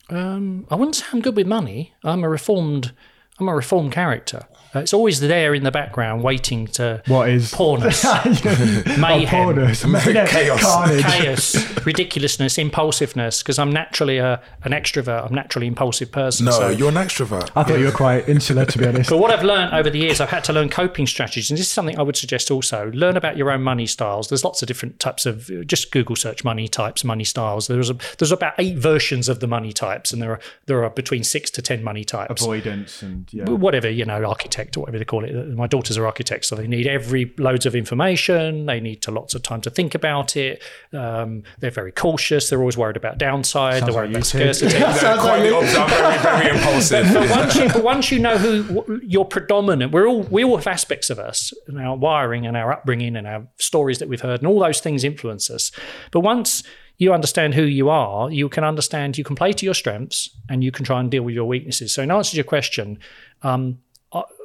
[0.09, 1.93] Um, I wouldn't say I'm good with money.
[2.03, 2.93] I'm a reformed.
[3.39, 4.45] I'm a reformed character.
[4.73, 8.05] Uh, it's always there in the background, waiting to What is poorness,
[8.97, 10.61] mayhem, poorness, Chaos.
[10.61, 11.03] carnage.
[11.03, 13.43] chaos, ridiculousness, impulsiveness.
[13.43, 15.27] Because I'm naturally a, an extrovert.
[15.27, 16.45] I'm naturally impulsive person.
[16.45, 16.69] No, so.
[16.69, 17.51] you're an extrovert.
[17.55, 19.09] I thought you were quite insular, to be honest.
[19.09, 21.67] But what I've learned over the years, I've had to learn coping strategies, and this
[21.67, 22.91] is something I would suggest also.
[22.91, 24.29] Learn about your own money styles.
[24.29, 25.51] There's lots of different types of.
[25.67, 27.67] Just Google search money types, money styles.
[27.67, 30.89] There's a, there's about eight versions of the money types, and there are there are
[30.89, 32.41] between six to ten money types.
[32.41, 33.49] Avoidance and yeah.
[33.49, 34.21] whatever you know
[34.61, 35.55] architect or whatever they call it.
[35.55, 38.65] My daughters are architects so they need every loads of information.
[38.65, 40.61] They need to lots of time to think about it.
[40.93, 42.49] Um, they're very cautious.
[42.49, 43.79] They're always worried about downside.
[43.79, 44.77] Sounds they're worried like about scarcity.
[45.01, 45.79] They're quite the opposite.
[45.79, 47.13] I'm very, very impulsive.
[47.13, 50.67] but once you but once you know who you're predominant we're all we all have
[50.67, 54.39] aspects of us and our wiring and our upbringing and our stories that we've heard
[54.39, 55.71] and all those things influence us.
[56.11, 56.63] But once
[56.97, 60.63] you understand who you are you can understand you can play to your strengths and
[60.63, 61.93] you can try and deal with your weaknesses.
[61.93, 62.99] So in answer to your question
[63.43, 63.79] um,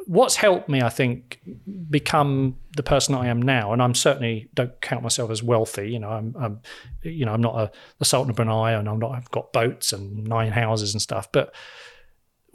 [0.06, 1.40] what's helped me i think
[1.90, 5.98] become the person i am now and i'm certainly don't count myself as wealthy you
[5.98, 6.60] know i'm, I'm
[7.02, 9.92] you know i'm not a the sultan of brunei and i'm not i've got boats
[9.92, 11.52] and nine houses and stuff but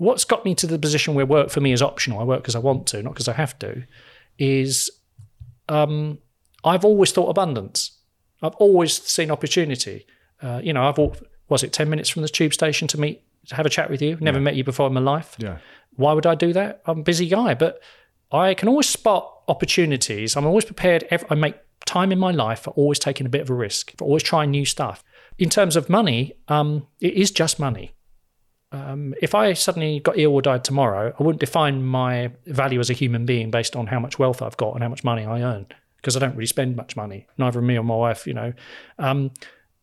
[0.02, 2.56] what's got me to the position where work for me is optional, I work because
[2.56, 3.84] I want to, not because I have to,
[4.40, 4.90] is
[5.70, 6.18] um,
[6.64, 8.00] I've always thought abundance.
[8.42, 10.08] I've always seen opportunity.
[10.42, 10.98] Uh, you know, I've
[11.50, 14.18] was it 10 minutes from the tube station to meet, have a chat with you?
[14.22, 15.36] Never met you before in my life.
[15.40, 15.58] Yeah.
[15.96, 16.82] Why would I do that?
[16.86, 17.82] I'm a busy guy, but
[18.32, 20.38] I can always spot opportunities.
[20.38, 21.08] I'm always prepared.
[21.30, 24.06] I make time in my life for always taking a bit of a risk, for
[24.06, 25.04] always trying new stuff.
[25.38, 27.96] In terms of money, um, it is just money.
[28.72, 32.90] Um, if I suddenly got ill or died tomorrow, I wouldn't define my value as
[32.90, 35.42] a human being based on how much wealth I've got and how much money I
[35.42, 35.66] earn,
[35.98, 37.28] because I don't really spend much money.
[37.38, 38.54] Neither me or my wife, you know.
[38.98, 39.32] Um,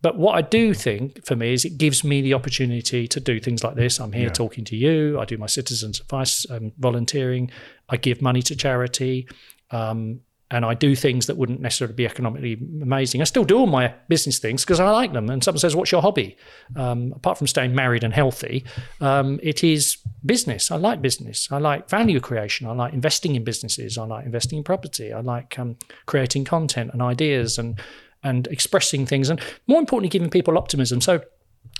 [0.01, 3.41] but what I do think for me is it gives me the opportunity to do
[3.41, 3.99] things like this.
[3.99, 5.19] I'm here talking to you.
[5.19, 7.51] I do my citizens advice um, volunteering.
[7.89, 9.27] I give money to charity.
[9.73, 10.21] Um,
[10.51, 13.21] and I do things that wouldn't necessarily be economically amazing.
[13.21, 15.29] I still do all my business things because I like them.
[15.29, 16.37] And someone says, "What's your hobby?"
[16.75, 18.65] Um, apart from staying married and healthy,
[19.01, 20.71] um, it is business.
[20.71, 21.49] I like business.
[21.51, 22.67] I like value creation.
[22.67, 23.99] I like investing in businesses.
[23.99, 25.13] I like investing in property.
[25.13, 25.77] I like um,
[26.07, 27.79] creating content and ideas and
[28.23, 31.01] and expressing things, and more importantly, giving people optimism.
[31.01, 31.21] So,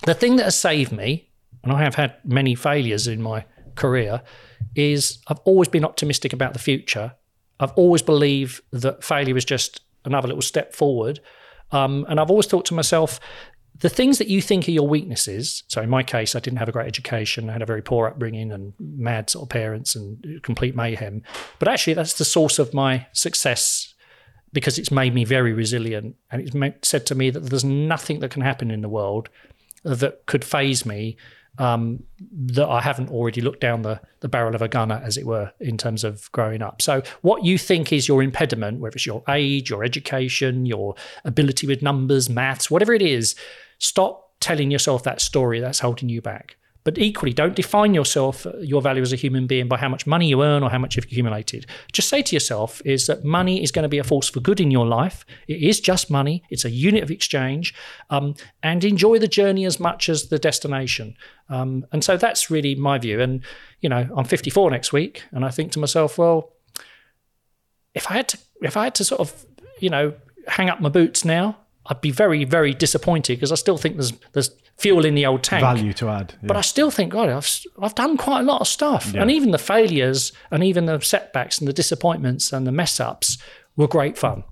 [0.05, 1.31] the thing that has saved me,
[1.63, 4.23] and I have had many failures in my career,
[4.75, 7.15] is I've always been optimistic about the future.
[7.61, 11.21] I've always believed that failure is just another little step forward.
[11.73, 13.21] Um, and I've always thought to myself,
[13.81, 15.63] the things that you think are your weaknesses.
[15.69, 17.49] So in my case, I didn't have a great education.
[17.49, 21.23] I had a very poor upbringing and mad sort of parents and complete mayhem.
[21.59, 23.88] But actually, that's the source of my success
[24.53, 26.17] because it's made me very resilient.
[26.31, 29.29] And it's said to me that there's nothing that can happen in the world
[29.85, 31.17] that could phase me
[31.59, 35.27] um, that I haven't already looked down the, the barrel of a gun as it
[35.27, 36.81] were, in terms of growing up.
[36.81, 40.95] So, what you think is your impediment, whether it's your age, your education, your
[41.25, 43.35] ability with numbers, maths, whatever it is,
[43.79, 46.57] stop telling yourself that story that's holding you back.
[46.89, 50.27] But equally, don't define yourself, your value as a human being by how much money
[50.27, 51.67] you earn or how much you've accumulated.
[51.93, 54.59] Just say to yourself is that money is going to be a force for good
[54.59, 55.27] in your life.
[55.49, 56.43] It is just money.
[56.49, 57.75] It's a unit of exchange,
[58.09, 61.15] um, and enjoy the journey as much as the destination.
[61.51, 63.21] Um, and so that's really my view.
[63.21, 63.43] And
[63.83, 66.55] you know, I'm 54 next week, and I think to myself, well,
[67.93, 69.45] if I had to, if I had to sort of,
[69.79, 70.15] you know,
[70.47, 71.59] hang up my boots now,
[71.89, 75.43] I'd be very, very disappointed because I still think there's there's fuel in the old
[75.43, 75.63] tank.
[75.63, 76.35] Value to add.
[76.41, 76.47] Yeah.
[76.47, 79.13] But I still think, God, I've, I've done quite a lot of stuff.
[79.13, 79.23] Yeah.
[79.23, 83.39] And even the failures and even the setbacks and the disappointments and the mess ups
[83.77, 84.45] were great fun.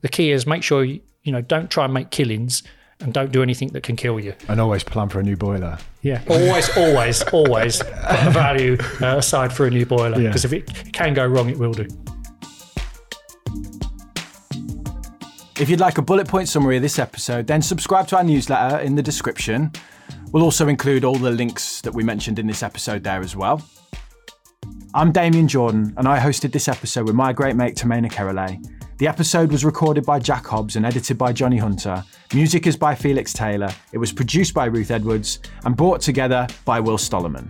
[0.00, 2.62] The key is make sure you, you know, don't try and make killings
[3.00, 4.34] and don't do anything that can kill you.
[4.48, 5.78] And always plan for a new boiler.
[6.02, 10.58] Yeah, always, always, always put a value uh, aside for a new boiler because yeah.
[10.58, 11.86] if it can go wrong, it will do.
[15.60, 18.78] If you'd like a bullet point summary of this episode, then subscribe to our newsletter
[18.78, 19.72] in the description.
[20.30, 23.60] We'll also include all the links that we mentioned in this episode there as well.
[24.94, 28.64] I'm Damien Jordan, and I hosted this episode with my great mate Tamena Kerele.
[28.98, 32.04] The episode was recorded by Jack Hobbs and edited by Johnny Hunter.
[32.32, 33.70] Music is by Felix Taylor.
[33.92, 37.48] It was produced by Ruth Edwards and brought together by Will Stollerman.